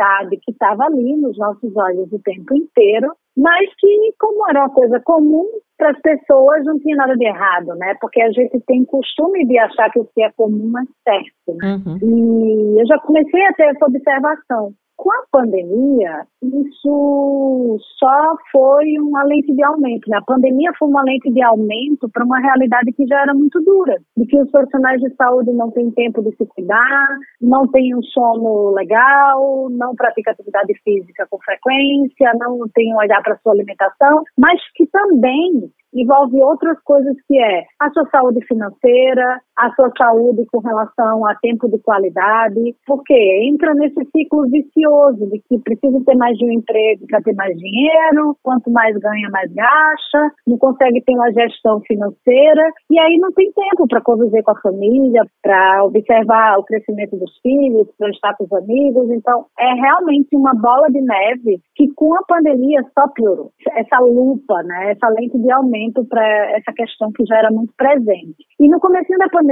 [0.43, 5.01] que estava ali nos nossos olhos o tempo inteiro, mas que, como era uma coisa
[5.01, 5.47] comum
[5.79, 7.95] para as pessoas, não tinha nada de errado, né?
[8.01, 11.57] Porque a gente tem costume de achar que o que é comum é certo.
[11.57, 11.83] Né?
[11.87, 11.99] Uhum.
[12.03, 14.73] E eu já comecei a ter essa observação.
[15.03, 20.09] Com a pandemia, isso só foi uma lente de aumento.
[20.09, 20.17] Né?
[20.17, 23.97] A pandemia foi uma lente de aumento para uma realidade que já era muito dura,
[24.17, 28.03] de que os profissionais de saúde não têm tempo de se cuidar, não têm um
[28.05, 34.23] sono legal, não praticam atividade física com frequência, não têm um olhar para sua alimentação,
[34.39, 40.45] mas que também envolve outras coisas que é a sua saúde financeira, a sua saúde
[40.51, 43.15] com relação a tempo de qualidade, porque
[43.49, 47.57] entra nesse ciclo vicioso de que precisa ter mais de um emprego para ter mais
[47.57, 53.33] dinheiro, quanto mais ganha, mais gasta, não consegue ter uma gestão financeira, e aí não
[53.33, 58.35] tem tempo para conviver com a família, para observar o crescimento dos filhos, para estar
[58.37, 59.11] com os amigos.
[59.11, 63.51] Então, é realmente uma bola de neve que com a pandemia só piorou.
[63.77, 66.25] Essa lupa, né, essa lente de aumento para
[66.57, 68.37] essa questão que já era muito presente.
[68.59, 69.52] E no começo da pandemia,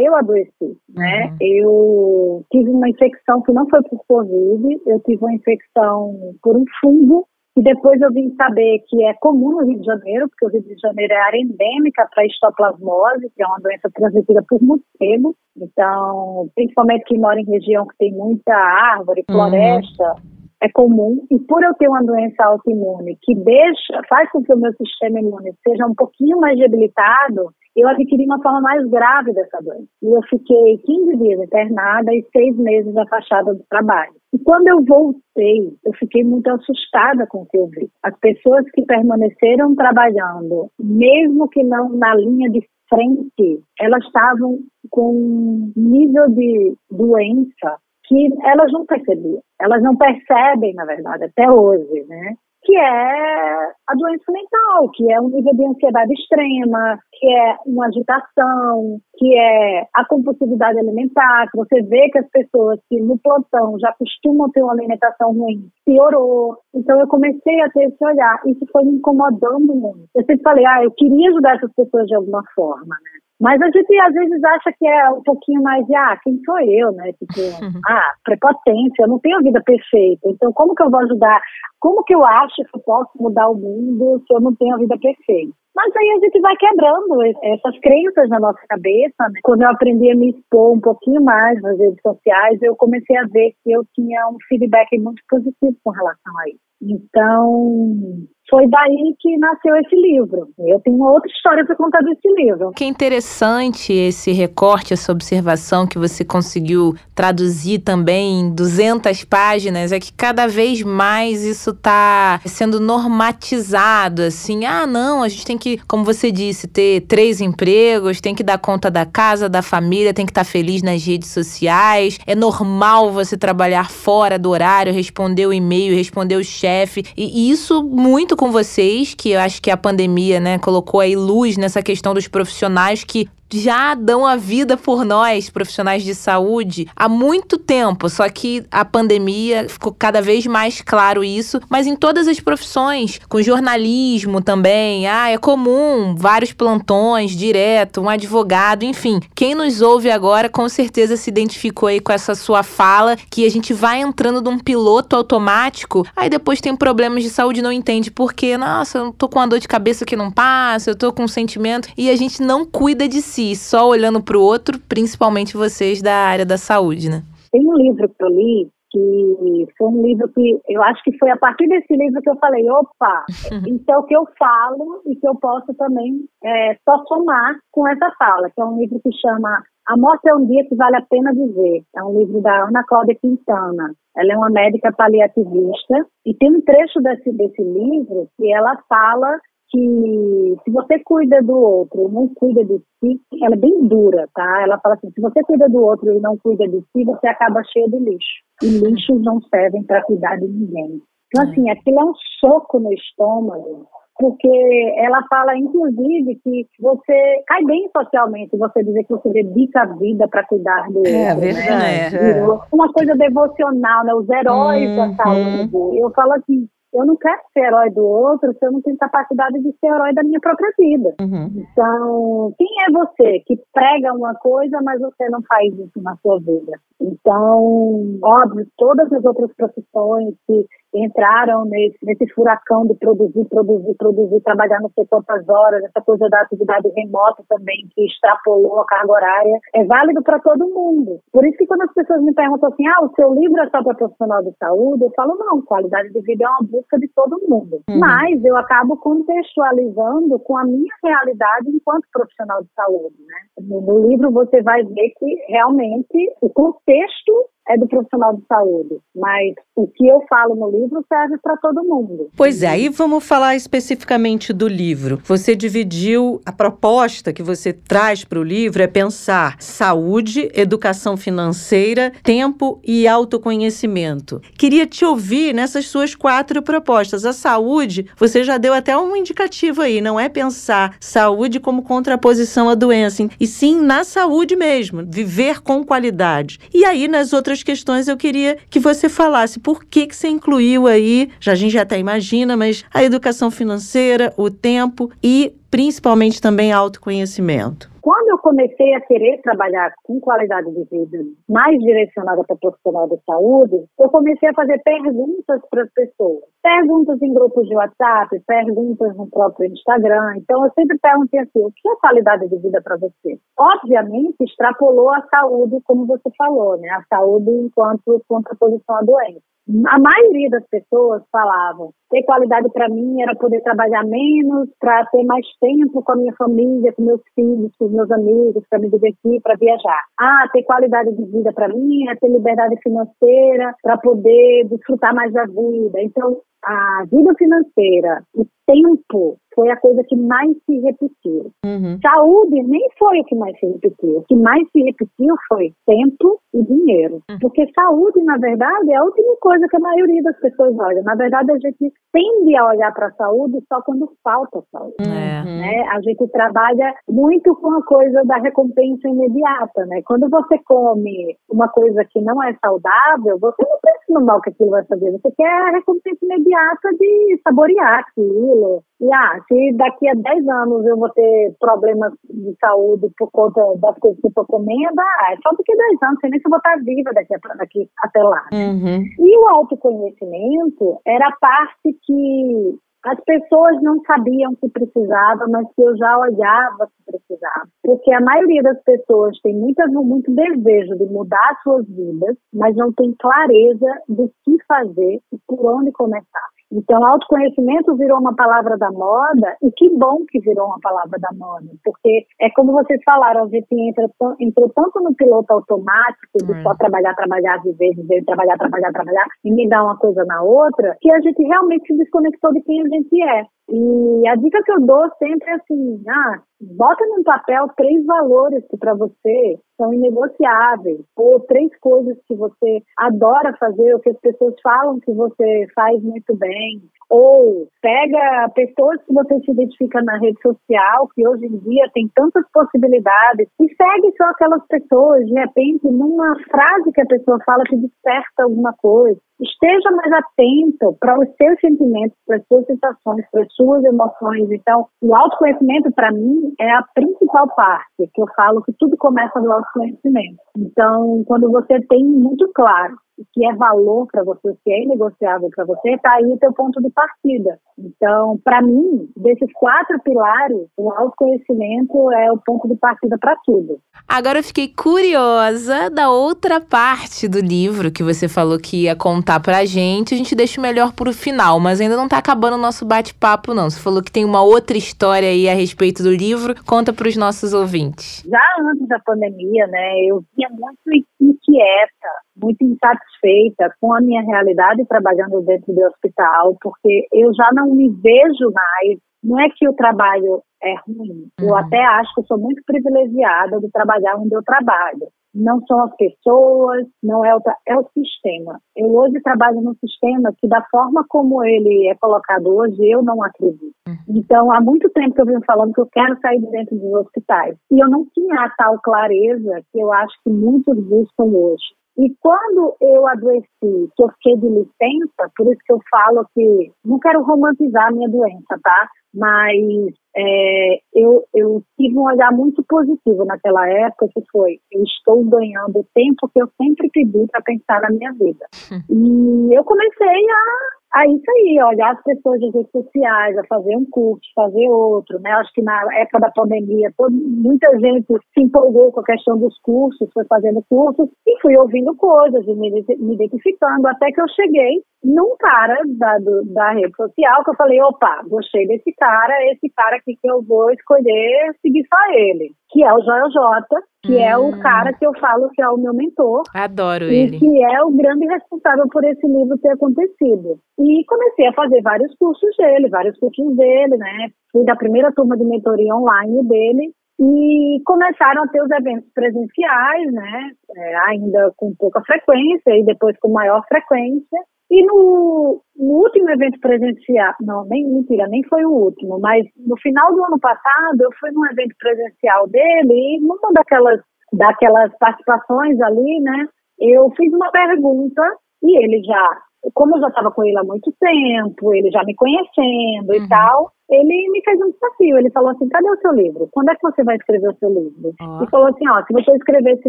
[0.00, 1.26] eu adoeci, né?
[1.26, 1.36] Uhum.
[1.40, 6.64] Eu tive uma infecção que não foi por Covid, eu tive uma infecção por um
[6.80, 7.26] fungo
[7.56, 10.62] e depois eu vim saber que é comum no Rio de Janeiro, porque o Rio
[10.62, 15.36] de Janeiro é área endêmica para histoplasmose, que é uma doença transmitida por morcego.
[15.56, 19.36] Então, principalmente quem mora em região que tem muita árvore, uhum.
[19.36, 20.30] floresta, uhum.
[20.62, 21.26] é comum.
[21.30, 25.20] E por eu ter uma doença autoimune que deixa, faz com que o meu sistema
[25.20, 29.88] imune seja um pouquinho mais debilitado, eu adquiri uma forma mais grave dessa doença.
[30.02, 34.12] E eu fiquei 15 dias internada e seis meses afastada do trabalho.
[34.32, 37.88] E quando eu voltei, eu fiquei muito assustada com o que eu vi.
[38.02, 44.58] As pessoas que permaneceram trabalhando, mesmo que não na linha de frente, elas estavam
[44.90, 49.40] com um nível de doença que elas não percebiam.
[49.60, 52.34] Elas não percebem, na verdade, até hoje, né?
[52.64, 57.86] Que é a doença mental, que é um nível de ansiedade extrema, que é uma
[57.86, 63.78] agitação, que é a compulsividade alimentar, que você vê que as pessoas que no plantão
[63.80, 66.56] já costumam ter uma alimentação ruim, piorou.
[66.74, 70.08] Então eu comecei a ter esse olhar, isso foi me incomodando muito.
[70.14, 73.22] Eu sempre falei, ah, eu queria ajudar essas pessoas de alguma forma, né?
[73.42, 76.60] Mas a gente às vezes acha que é um pouquinho mais de, ah, quem sou
[76.60, 77.12] eu, né?
[77.12, 77.80] Tipo, uhum.
[77.88, 80.28] ah, prepotência, eu não tenho a vida perfeita.
[80.28, 81.40] Então, como que eu vou ajudar?
[81.80, 84.78] Como que eu acho que eu posso mudar o mundo se eu não tenho a
[84.78, 85.52] vida perfeita?
[85.74, 89.28] Mas aí a gente vai quebrando essas crenças na nossa cabeça.
[89.32, 89.40] Né?
[89.42, 93.26] Quando eu aprendi a me expor um pouquinho mais nas redes sociais, eu comecei a
[93.26, 96.72] ver que eu tinha um feedback muito positivo com relação a isso.
[96.82, 100.46] Então, foi daí que nasceu esse livro.
[100.58, 102.72] Eu tenho outra história para contar desse livro.
[102.72, 109.90] Que interessante esse recorte, essa observação que você conseguiu traduzir também em 200 páginas.
[109.90, 114.66] É que cada vez mais isso está sendo normatizado, assim.
[114.66, 118.58] Ah, não, a gente tem que, como você disse, ter três empregos, tem que dar
[118.58, 122.18] conta da casa, da família, tem que estar tá feliz nas redes sociais.
[122.26, 127.02] É normal você trabalhar fora do horário, responder o e-mail, responder o chefe.
[127.16, 131.56] E isso muito com vocês, que eu acho que a pandemia, né, colocou aí luz
[131.56, 137.08] nessa questão dos profissionais que já dão a vida por nós, profissionais de saúde, há
[137.08, 138.08] muito tempo.
[138.08, 143.20] Só que a pandemia ficou cada vez mais claro isso, mas em todas as profissões,
[143.28, 145.06] com jornalismo também.
[145.06, 149.20] Ah, é comum, vários plantões direto, um advogado, enfim.
[149.34, 153.50] Quem nos ouve agora com certeza se identificou aí com essa sua fala, que a
[153.50, 158.32] gente vai entrando num piloto automático, aí depois tem problemas de saúde não entende por
[158.32, 158.56] quê.
[158.56, 161.28] Nossa, eu tô com uma dor de cabeça que não passa, eu tô com um
[161.28, 165.56] sentimento e a gente não cuida de si si, só olhando para o outro, principalmente
[165.56, 167.22] vocês da área da saúde, né?
[167.50, 171.30] Tem um livro que eu li que foi um livro que eu acho que foi
[171.30, 173.24] a partir desse livro que eu falei, opa,
[173.66, 177.88] isso é o que eu falo e que eu posso também é, só somar com
[177.88, 180.96] essa fala, que é um livro que chama A Morte é um Dia que Vale
[180.96, 181.82] a Pena Viver.
[181.96, 183.94] É um livro da Ana Cláudia Quintana.
[184.14, 189.38] Ela é uma médica paliativista e tem um trecho desse, desse livro que ela fala
[189.72, 194.28] que se você cuida do outro e não cuida de si, ela é bem dura,
[194.34, 194.62] tá?
[194.62, 197.62] Ela fala assim, se você cuida do outro e não cuida de si, você acaba
[197.72, 198.42] cheio de lixo.
[198.62, 201.00] E lixos não servem para cuidar de ninguém.
[201.28, 203.86] Então, assim, aquilo é um soco no estômago,
[204.18, 209.86] porque ela fala, inclusive, que você cai bem socialmente, você dizer que você dedica a
[209.96, 211.44] vida para cuidar do é, outro.
[211.48, 212.14] É verdade.
[212.16, 212.38] Né?
[212.38, 212.44] É.
[212.70, 214.14] Uma coisa devocional, né?
[214.14, 214.96] Os heróis uhum.
[214.96, 215.98] da saúde.
[215.98, 219.58] Eu falo assim, eu não quero ser herói do outro se eu não tenho capacidade
[219.58, 221.14] de ser herói da minha própria vida.
[221.20, 221.50] Uhum.
[221.56, 226.38] Então, quem é você que prega uma coisa, mas você não faz isso na sua
[226.40, 226.72] vida?
[227.00, 234.40] Então, óbvio, todas as outras profissões que entraram nesse, nesse furacão de produzir, produzir, produzir,
[234.42, 239.12] trabalhar não sei quantas horas, essa coisa da atividade remota também, que extrapolou a carga
[239.12, 241.20] horária, é válido para todo mundo.
[241.32, 243.82] Por isso que quando as pessoas me perguntam assim, ah, o seu livro é só
[243.82, 247.40] para profissional de saúde, eu falo, não, qualidade de vida é uma busca de todo
[247.48, 247.80] mundo.
[247.88, 247.98] Uhum.
[247.98, 253.40] Mas eu acabo contextualizando com a minha realidade enquanto profissional de saúde, né?
[253.60, 257.32] No livro você vai ver que realmente o contexto
[257.68, 261.84] é do profissional de saúde, mas o que eu falo no livro serve para todo
[261.84, 262.28] mundo.
[262.36, 265.20] Pois é, aí vamos falar especificamente do livro.
[265.24, 272.12] Você dividiu a proposta que você traz para o livro é pensar saúde, educação financeira,
[272.22, 274.40] tempo e autoconhecimento.
[274.58, 277.24] Queria te ouvir nessas suas quatro propostas.
[277.24, 282.68] A saúde, você já deu até um indicativo aí, não é pensar saúde como contraposição
[282.68, 286.58] à doença, e sim na saúde mesmo, viver com qualidade.
[286.72, 290.86] E aí nas outras questões eu queria que você falasse por que que você incluiu
[290.86, 296.40] aí, já a gente já até imagina, mas a educação financeira, o tempo e principalmente
[296.40, 297.91] também autoconhecimento.
[298.02, 303.16] Quando eu comecei a querer trabalhar com qualidade de vida mais direcionada para profissional da
[303.24, 306.42] saúde, eu comecei a fazer perguntas para as pessoas.
[306.60, 310.34] Perguntas em grupos de WhatsApp, perguntas no próprio Instagram.
[310.38, 313.38] Então, eu sempre perguntei assim: o que é qualidade de vida para você?
[313.56, 316.88] Obviamente, extrapolou a saúde, como você falou, né?
[316.90, 319.51] A saúde enquanto contraposição à doença.
[319.86, 325.24] A maioria das pessoas falavam ter qualidade para mim era poder trabalhar menos, para ter
[325.24, 329.40] mais tempo com a minha família, com meus filhos, com meus amigos, para me divertir,
[329.40, 330.00] para viajar.
[330.20, 335.32] Ah, ter qualidade de vida para mim é ter liberdade financeira, para poder desfrutar mais
[335.32, 336.00] da vida.
[336.02, 341.50] Então, a vida financeira, o tempo foi a coisa que mais se repetiu.
[341.64, 341.98] Uhum.
[342.02, 344.18] Saúde nem foi o que mais se repetiu.
[344.18, 347.20] O que mais se repetiu foi tempo e dinheiro.
[347.30, 347.38] Uhum.
[347.40, 351.02] Porque saúde, na verdade, é a última coisa que a maioria das pessoas olha.
[351.02, 354.96] Na verdade, a gente tende a olhar para a saúde só quando falta saúde.
[355.00, 355.60] Uhum.
[355.60, 355.80] Né?
[355.90, 359.86] A gente trabalha muito com a coisa da recompensa imediata.
[359.86, 360.02] Né?
[360.04, 364.50] Quando você come uma coisa que não é saudável, você não pensa no mal que
[364.50, 365.10] aquilo vai fazer.
[365.12, 368.82] Você quer a recompensa imediata de saborear aquilo.
[369.02, 373.60] E ah, se daqui a 10 anos eu vou ter problemas de saúde por conta
[373.80, 376.38] das coisas que eu estou comendo, ah, é só daqui a 10 anos, sei nem
[376.38, 378.44] se eu vou estar viva daqui, a, daqui até lá.
[378.52, 379.02] Uhum.
[379.18, 385.82] E o autoconhecimento era a parte que as pessoas não sabiam que precisava, mas que
[385.82, 387.66] eu já olhava que precisava.
[387.82, 392.92] Porque a maioria das pessoas tem muita, muito desejo de mudar suas vidas, mas não
[392.92, 396.51] tem clareza do que fazer e por onde começar.
[396.72, 401.28] Então, autoconhecimento virou uma palavra da moda, e que bom que virou uma palavra da
[401.36, 404.08] moda, porque é como vocês falaram, a gente entra,
[404.40, 409.52] entrou tanto no piloto automático, de só trabalhar, trabalhar, viver, viver, trabalhar, trabalhar, trabalhar, e
[409.52, 412.88] me dar uma coisa na outra, que a gente realmente se desconectou de quem a
[412.88, 413.44] gente é.
[413.68, 418.64] E a dica que eu dou sempre é assim, ah, bota num papel três valores
[418.68, 424.20] que para você são inegociáveis, ou três coisas que você adora fazer, ou que as
[424.20, 430.18] pessoas falam que você faz muito bem, ou pega pessoas que você se identifica na
[430.18, 435.34] rede social, que hoje em dia tem tantas possibilidades, e segue só aquelas pessoas, de
[435.34, 439.18] repente, numa frase que a pessoa fala que desperta alguma coisa.
[439.42, 444.50] Esteja mais atento para os seus sentimentos, para as suas sensações, para as suas emoções.
[444.52, 449.40] Então, o autoconhecimento, para mim, é a principal parte, que eu falo que tudo começa
[449.40, 450.38] no autoconhecimento.
[450.56, 454.82] Então, quando você tem muito claro o que é valor para você, o que é
[454.82, 457.58] inegociável para você, está aí o teu ponto de partida.
[457.78, 463.78] Então, para mim, desses quatro pilares, o autoconhecimento é o ponto de partida para tudo.
[464.08, 469.40] Agora eu fiquei curiosa da outra parte do livro que você falou que ia contar
[469.40, 470.14] pra gente.
[470.14, 473.54] A gente deixa o melhor pro final, mas ainda não tá acabando o nosso bate-papo,
[473.54, 473.70] não.
[473.70, 476.54] Você falou que tem uma outra história aí a respeito do livro.
[476.66, 478.22] Conta pros nossos ouvintes.
[478.28, 484.86] Já antes da pandemia, né, eu vinha muito inquieta, muito insatisfeita com a minha realidade
[484.86, 488.98] trabalhando dentro do hospital, porque eu já não me vejo mais.
[489.22, 491.48] Não é que o trabalho é ruim, uhum.
[491.48, 495.96] eu até acho que sou muito privilegiada de trabalhar onde eu trabalho não são as
[495.96, 498.60] pessoas, não é o, é o sistema.
[498.76, 503.22] Eu hoje trabalho num sistema que, da forma como ele é colocado hoje, eu não
[503.22, 503.72] acredito.
[503.88, 503.96] Uhum.
[504.08, 506.92] Então, há muito tempo que eu venho falando que eu quero sair de dentro dos
[506.94, 507.56] hospitais.
[507.70, 511.64] E eu não tinha a tal clareza que eu acho que muitos buscam hoje.
[511.98, 516.72] E quando eu adoeci, que eu fiquei de licença, por isso que eu falo que
[516.84, 518.88] não quero romantizar a minha doença, tá?
[519.14, 525.22] Mas é, eu, eu tive um olhar muito positivo naquela época, que foi, eu estou
[525.24, 528.46] ganhando o tempo que eu sempre pedi para pensar na minha vida.
[528.88, 533.76] E eu comecei a a isso aí, olhar as pessoas das redes sociais, a fazer
[533.76, 535.30] um curso, fazer outro, né?
[535.32, 539.58] Acho que na época da pandemia, todo, muita gente se empolgou com a questão dos
[539.60, 544.28] cursos, foi fazendo cursos e fui ouvindo coisas e me, me identificando, até que eu
[544.28, 549.34] cheguei num cara da, do, da rede social que eu falei, opa, gostei desse cara,
[549.52, 553.66] esse cara aqui que eu vou escolher seguir só ele, que é o Joel J,
[554.04, 554.18] que hum.
[554.18, 554.60] é o hum.
[554.60, 556.42] cara que eu falo que é o meu mentor.
[556.54, 557.38] Adoro e ele.
[557.38, 560.58] que é o grande responsável por esse livro ter acontecido.
[560.78, 564.28] E comecei a fazer vários cursos dele, vários cursos dele, né?
[564.52, 570.12] Fui da primeira turma de mentoria online dele e começaram a ter os eventos presenciais,
[570.12, 570.50] né?
[570.76, 574.38] É, ainda com pouca frequência e depois com maior frequência.
[574.72, 579.76] E no, no, último evento presencial, não, nem mentira, nem foi o último, mas no
[579.76, 584.00] final do ano passado eu fui num evento presencial dele e numa daquelas,
[584.32, 586.48] daquelas participações ali, né,
[586.80, 588.22] eu fiz uma pergunta
[588.62, 589.28] e ele já,
[589.74, 593.14] como eu já estava com ele há muito tempo, ele já me conhecendo uhum.
[593.14, 595.18] e tal, ele me fez um desafio.
[595.18, 596.48] Ele falou assim: cadê o seu livro?
[596.50, 598.14] Quando é que você vai escrever o seu livro?
[598.20, 598.42] Oh.
[598.42, 599.88] E falou assim: ó, se você escrever esse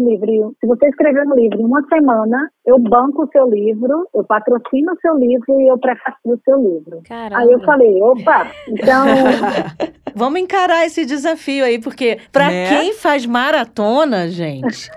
[0.00, 4.24] livro, se você escrever um livro em uma semana, eu banco o seu livro, eu
[4.24, 7.00] patrocino o seu livro e eu prefacio o seu livro.
[7.08, 7.40] Caramba.
[7.40, 9.06] Aí eu falei: opa, então.
[10.16, 12.68] Vamos encarar esse desafio aí, porque para né?
[12.68, 14.88] quem faz maratona, gente.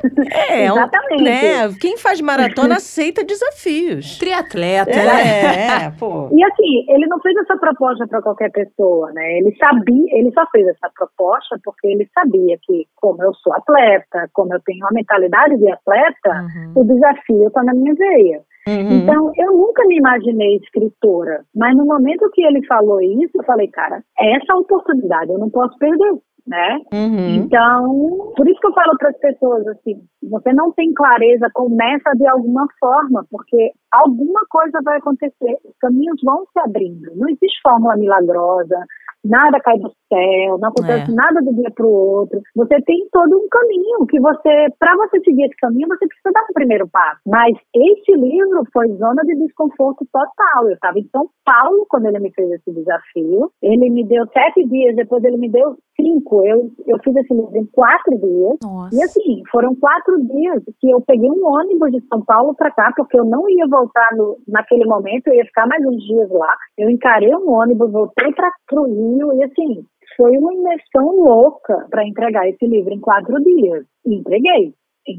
[0.47, 1.23] É, Exatamente.
[1.23, 1.73] né?
[1.81, 4.19] Quem faz maratona aceita desafios.
[4.19, 5.85] Triatleta, é, né?
[5.85, 6.29] É, pô.
[6.31, 9.37] E assim, ele não fez essa proposta para qualquer pessoa pessoa, né?
[9.37, 14.29] Ele sabia, ele só fez essa proposta porque ele sabia que, como eu sou atleta,
[14.33, 16.81] como eu tenho uma mentalidade de atleta, uhum.
[16.81, 18.41] o desafio está na minha veia.
[18.67, 18.91] Uhum.
[18.91, 23.69] Então, eu nunca me imaginei escritora, mas no momento que ele falou isso, eu falei,
[23.69, 26.15] cara, essa oportunidade eu não posso perder
[26.47, 26.79] né?
[26.93, 27.35] Uhum.
[27.35, 32.11] Então, por isso que eu falo para as pessoas assim, você não tem clareza, começa
[32.15, 37.11] de alguma forma, porque alguma coisa vai acontecer, os caminhos vão se abrindo.
[37.15, 38.79] Não existe fórmula milagrosa,
[39.23, 41.13] nada cai do céu, não acontece é.
[41.13, 42.41] nada do dia para o outro.
[42.55, 46.45] Você tem todo um caminho que você, para você seguir esse caminho, você precisa dar
[46.49, 47.21] o primeiro passo.
[47.25, 50.67] Mas esse livro foi zona de desconforto total.
[50.67, 53.51] Eu estava em São Paulo quando ele me fez esse desafio.
[53.61, 56.45] Ele me deu sete dias, depois ele me deu cinco.
[56.45, 58.57] Eu, eu fiz esse livro em quatro dias.
[58.63, 58.95] Nossa.
[58.95, 62.91] E assim, foram quatro dias que eu peguei um ônibus de São Paulo para cá,
[62.95, 66.53] porque eu não ia voltar no, naquele momento, eu ia ficar mais uns dias lá.
[66.77, 69.85] Eu encarei um ônibus, voltei para o Rio e assim,
[70.17, 73.85] foi uma imersão louca para entregar esse livro em quatro dias.
[74.05, 74.73] E entreguei.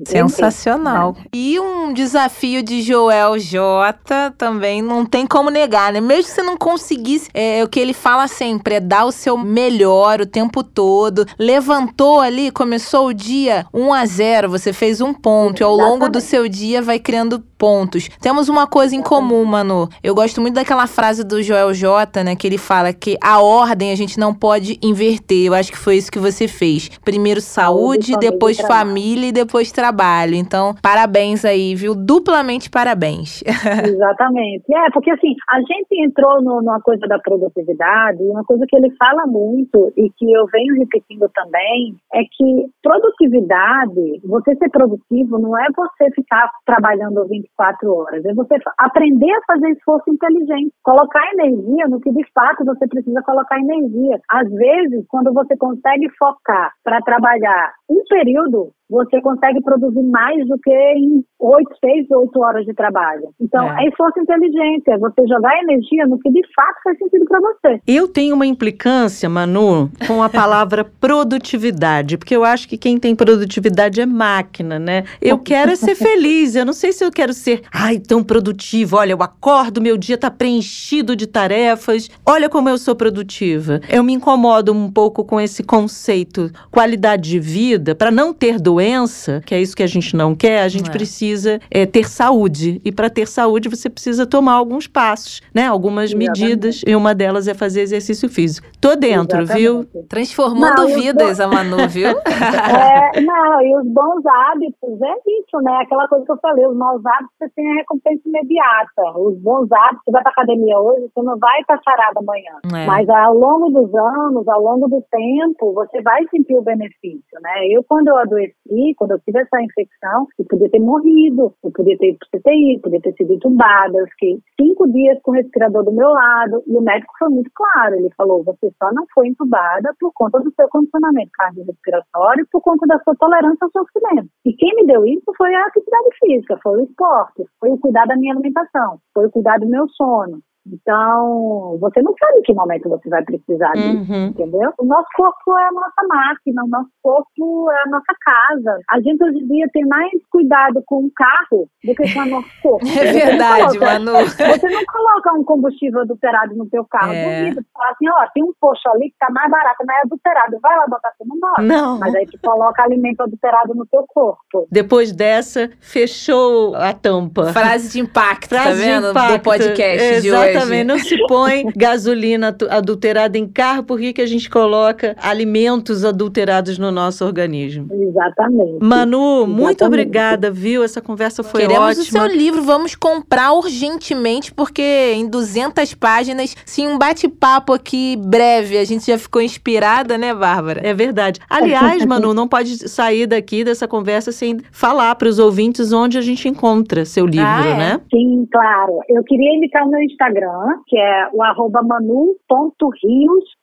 [0.07, 1.17] Sensacional.
[1.33, 6.01] E um desafio de Joel J também não tem como negar, né?
[6.01, 10.21] Mesmo você não conseguisse, é, o que ele fala sempre é dar o seu melhor
[10.21, 11.27] o tempo todo.
[11.39, 16.09] Levantou ali, começou o dia 1 a 0, você fez um ponto e ao longo
[16.09, 18.09] do seu dia vai criando pontos.
[18.21, 19.89] Temos uma coisa em comum, Manu.
[20.03, 23.91] Eu gosto muito daquela frase do Joel J, né, que ele fala que a ordem
[23.91, 25.47] a gente não pode inverter.
[25.47, 26.91] Eu acho que foi isso que você fez.
[27.05, 30.35] Primeiro saúde, saúde depois família e depois trabalho.
[30.35, 31.95] Então, parabéns aí, viu?
[31.95, 33.45] Duplamente parabéns.
[33.87, 34.67] Exatamente.
[34.75, 38.91] É, porque assim, a gente entrou no, numa coisa da produtividade, uma coisa que ele
[38.97, 45.57] fala muito e que eu venho repetindo também, é que produtividade, você ser produtivo não
[45.57, 51.87] é você ficar trabalhando 24 horas, é você aprender a fazer esforço inteligente, colocar energia
[51.87, 54.19] no que de fato você precisa colocar energia.
[54.29, 60.59] Às vezes, quando você consegue focar para trabalhar um período, você consegue produzir mais do
[60.59, 63.29] que em 8, 6, 8 horas de trabalho.
[63.41, 67.25] Então, é, é esforço inteligente, é você jogar energia no que de fato faz sentido
[67.27, 67.81] para você.
[67.87, 73.15] Eu tenho uma implicância, Manu, com a palavra produtividade, porque eu acho que quem tem
[73.15, 75.05] produtividade é máquina, né?
[75.21, 78.97] Eu quero é ser feliz, eu não sei se eu quero ser, ai, tão produtivo,
[78.97, 83.81] olha, eu acordo, meu dia tá preenchido de tarefas, olha como eu sou produtiva.
[83.89, 88.78] Eu me incomodo um pouco com esse conceito, qualidade de vida, para não ter doença
[88.79, 90.93] doença, que é isso que a gente não quer, a gente é.
[90.93, 92.81] precisa é, ter saúde.
[92.85, 95.67] E para ter saúde, você precisa tomar alguns passos, né?
[95.67, 96.41] Algumas Exatamente.
[96.41, 96.83] medidas.
[96.87, 98.69] E uma delas é fazer exercício físico.
[98.81, 99.61] Tô dentro, Exatamente.
[99.61, 100.05] viu?
[100.09, 102.11] Transformando não, vidas, a Manu, viu?
[102.23, 105.81] é, não, e os bons hábitos é isso, né?
[105.83, 109.19] Aquela coisa que eu falei, os maus hábitos você tem a recompensa imediata.
[109.19, 112.83] Os bons hábitos, você vai pra academia hoje, você não vai estar sarado amanhã.
[112.83, 112.87] É.
[112.87, 117.67] Mas ao longo dos anos, ao longo do tempo, você vai sentir o benefício, né?
[117.71, 118.53] Eu, quando eu adoeci,
[118.97, 122.81] quando eu tive essa infecção, eu podia ter morrido, eu podia ter ido para CTI,
[122.83, 123.99] podia ter sido entubada.
[123.99, 127.51] Eu fiquei cinco dias com o respirador do meu lado e o médico foi muito
[127.55, 127.95] claro.
[127.95, 132.87] Ele falou: você só não foi entubada por conta do seu condicionamento cardiorrespiratório, por conta
[132.87, 134.29] da sua tolerância ao sofrimento.
[134.45, 138.07] E quem me deu isso foi a atividade física, foi o esporte, foi o cuidar
[138.07, 140.41] da minha alimentação, foi o cuidar do meu sono.
[140.73, 144.27] Então, você não sabe em que momento você vai precisar disso, Uhum.
[144.29, 144.73] entendeu?
[144.79, 148.79] O nosso corpo é a nossa máquina, o nosso corpo é a nossa casa.
[148.91, 152.27] A gente hoje em dia tem mais cuidado com o carro do que com o
[152.27, 152.79] nosso corpo.
[152.99, 154.13] É Você verdade, coloca- Manu.
[154.27, 157.13] Você não coloca um combustível adulterado no teu carro.
[157.13, 157.41] É.
[157.51, 157.63] Duvido.
[157.63, 160.59] Tu Fala assim, ó, tem um posto ali que tá mais barato, mas é adulterado.
[160.61, 161.63] Vai lá botar, você não bota.
[161.63, 161.99] Não.
[161.99, 164.67] Mas aí tu coloca alimento adulterado no teu corpo.
[164.71, 167.53] Depois dessa, fechou a tampa.
[167.53, 169.13] Frase de impacto, tá Frase de vendo?
[169.13, 170.58] Do podcast de Exatamente.
[170.65, 170.85] Hoje.
[170.85, 176.79] Não se põe gasolina adulterada em carro, por que que a gente coloca alimentos adulterados
[176.79, 177.89] no nosso organismo?
[177.93, 178.79] Exatamente.
[178.83, 179.85] Manu, muito Exatamente.
[179.85, 180.83] obrigada, viu?
[180.83, 182.05] Essa conversa foi Queremos o ótima.
[182.05, 188.77] seu livro, vamos comprar urgentemente, porque em 200 páginas, sim, um bate-papo aqui breve.
[188.79, 190.81] A gente já ficou inspirada, né, Bárbara?
[190.85, 191.41] É verdade.
[191.49, 196.21] Aliás, Manu, não pode sair daqui dessa conversa sem falar para os ouvintes onde a
[196.21, 197.77] gente encontra seu livro, Ah, é?
[197.77, 198.01] né?
[198.13, 198.99] Sim, claro.
[199.09, 200.48] Eu queria indicar o meu Instagram,
[200.87, 201.81] que é o arroba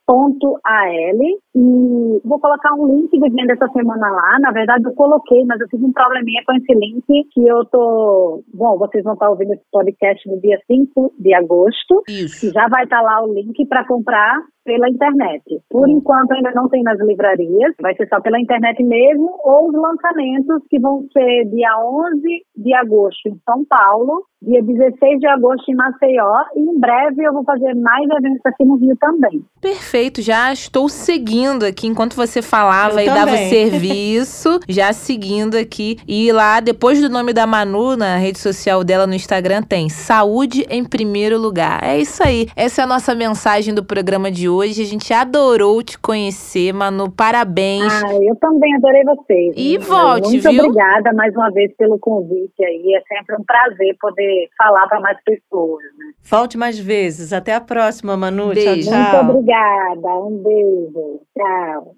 [0.08, 1.22] manu.rios.al
[1.56, 4.39] e vou colocar um link de venda essa semana lá.
[4.39, 8.43] Na verdade, eu coloquei, mas eu tive um probleminha com esse link que eu tô...
[8.53, 12.03] Bom, vocês vão estar ouvindo esse podcast no dia 5 de agosto.
[12.08, 12.47] Isso.
[12.47, 15.43] E já vai estar lá o link para comprar pela internet.
[15.70, 19.76] Por enquanto ainda não tem nas livrarias, vai ser só pela internet mesmo, ou os
[19.76, 22.22] lançamentos que vão ser dia 11
[22.58, 27.34] de agosto em São Paulo, dia 16 de agosto em Maceió, e em breve eu
[27.34, 29.43] vou fazer mais eventos aqui no Rio também.
[29.62, 33.50] Perfeito, já estou seguindo aqui enquanto você falava Eu e dava o também.
[33.50, 35.98] serviço, já seguindo aqui.
[36.08, 40.66] E lá, depois do nome da Manu, na rede social dela no Instagram, tem Saúde
[40.70, 41.84] em primeiro lugar.
[41.84, 42.48] É isso aí.
[42.56, 44.82] Essa é a nossa mensagem do programa de hoje.
[44.82, 47.10] A gente adorou te conhecer, Manu.
[47.10, 47.91] Parabéns.
[48.04, 49.54] Ah, eu também adorei vocês.
[49.56, 50.64] E volte, Muito viu?
[50.66, 52.96] obrigada mais uma vez pelo convite aí.
[52.96, 55.84] É sempre um prazer poder falar para mais pessoas.
[55.98, 56.06] né?
[56.28, 57.32] Volte mais vezes.
[57.32, 58.51] Até a próxima, Manu.
[58.53, 58.89] Beijo.
[58.89, 59.30] Tchau, Muito tchau.
[59.30, 60.07] obrigada.
[60.19, 61.21] Um beijo.
[61.38, 61.95] Tchau.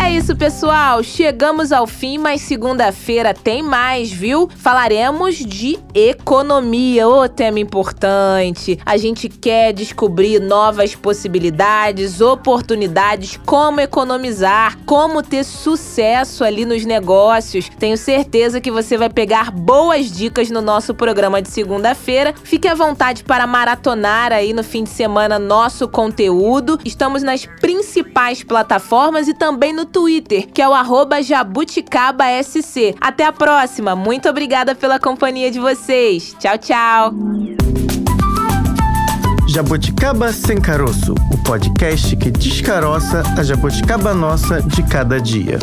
[0.00, 1.02] É isso, pessoal.
[1.02, 4.48] Chegamos ao fim, mas segunda-feira tem mais, viu?
[4.56, 8.78] Falaremos de economia, ô tema importante.
[8.86, 17.68] A gente quer descobrir novas possibilidades, oportunidades, como economizar, como ter sucesso ali nos negócios.
[17.68, 22.34] Tenho certeza que você vai pegar boas dicas no nosso programa de segunda-feira.
[22.44, 26.78] Fique à vontade para maratonar aí no fim de semana nosso conteúdo.
[26.84, 30.74] Estamos nas principais plataformas e também no Twitter, que é o
[31.22, 32.94] jabuticabasc.
[33.00, 33.96] Até a próxima.
[33.96, 36.36] Muito obrigada pela companhia de vocês.
[36.38, 37.14] Tchau, tchau.
[39.48, 45.58] Jabuticaba Sem Caroço, o podcast que descaroça a jabuticaba nossa de cada dia.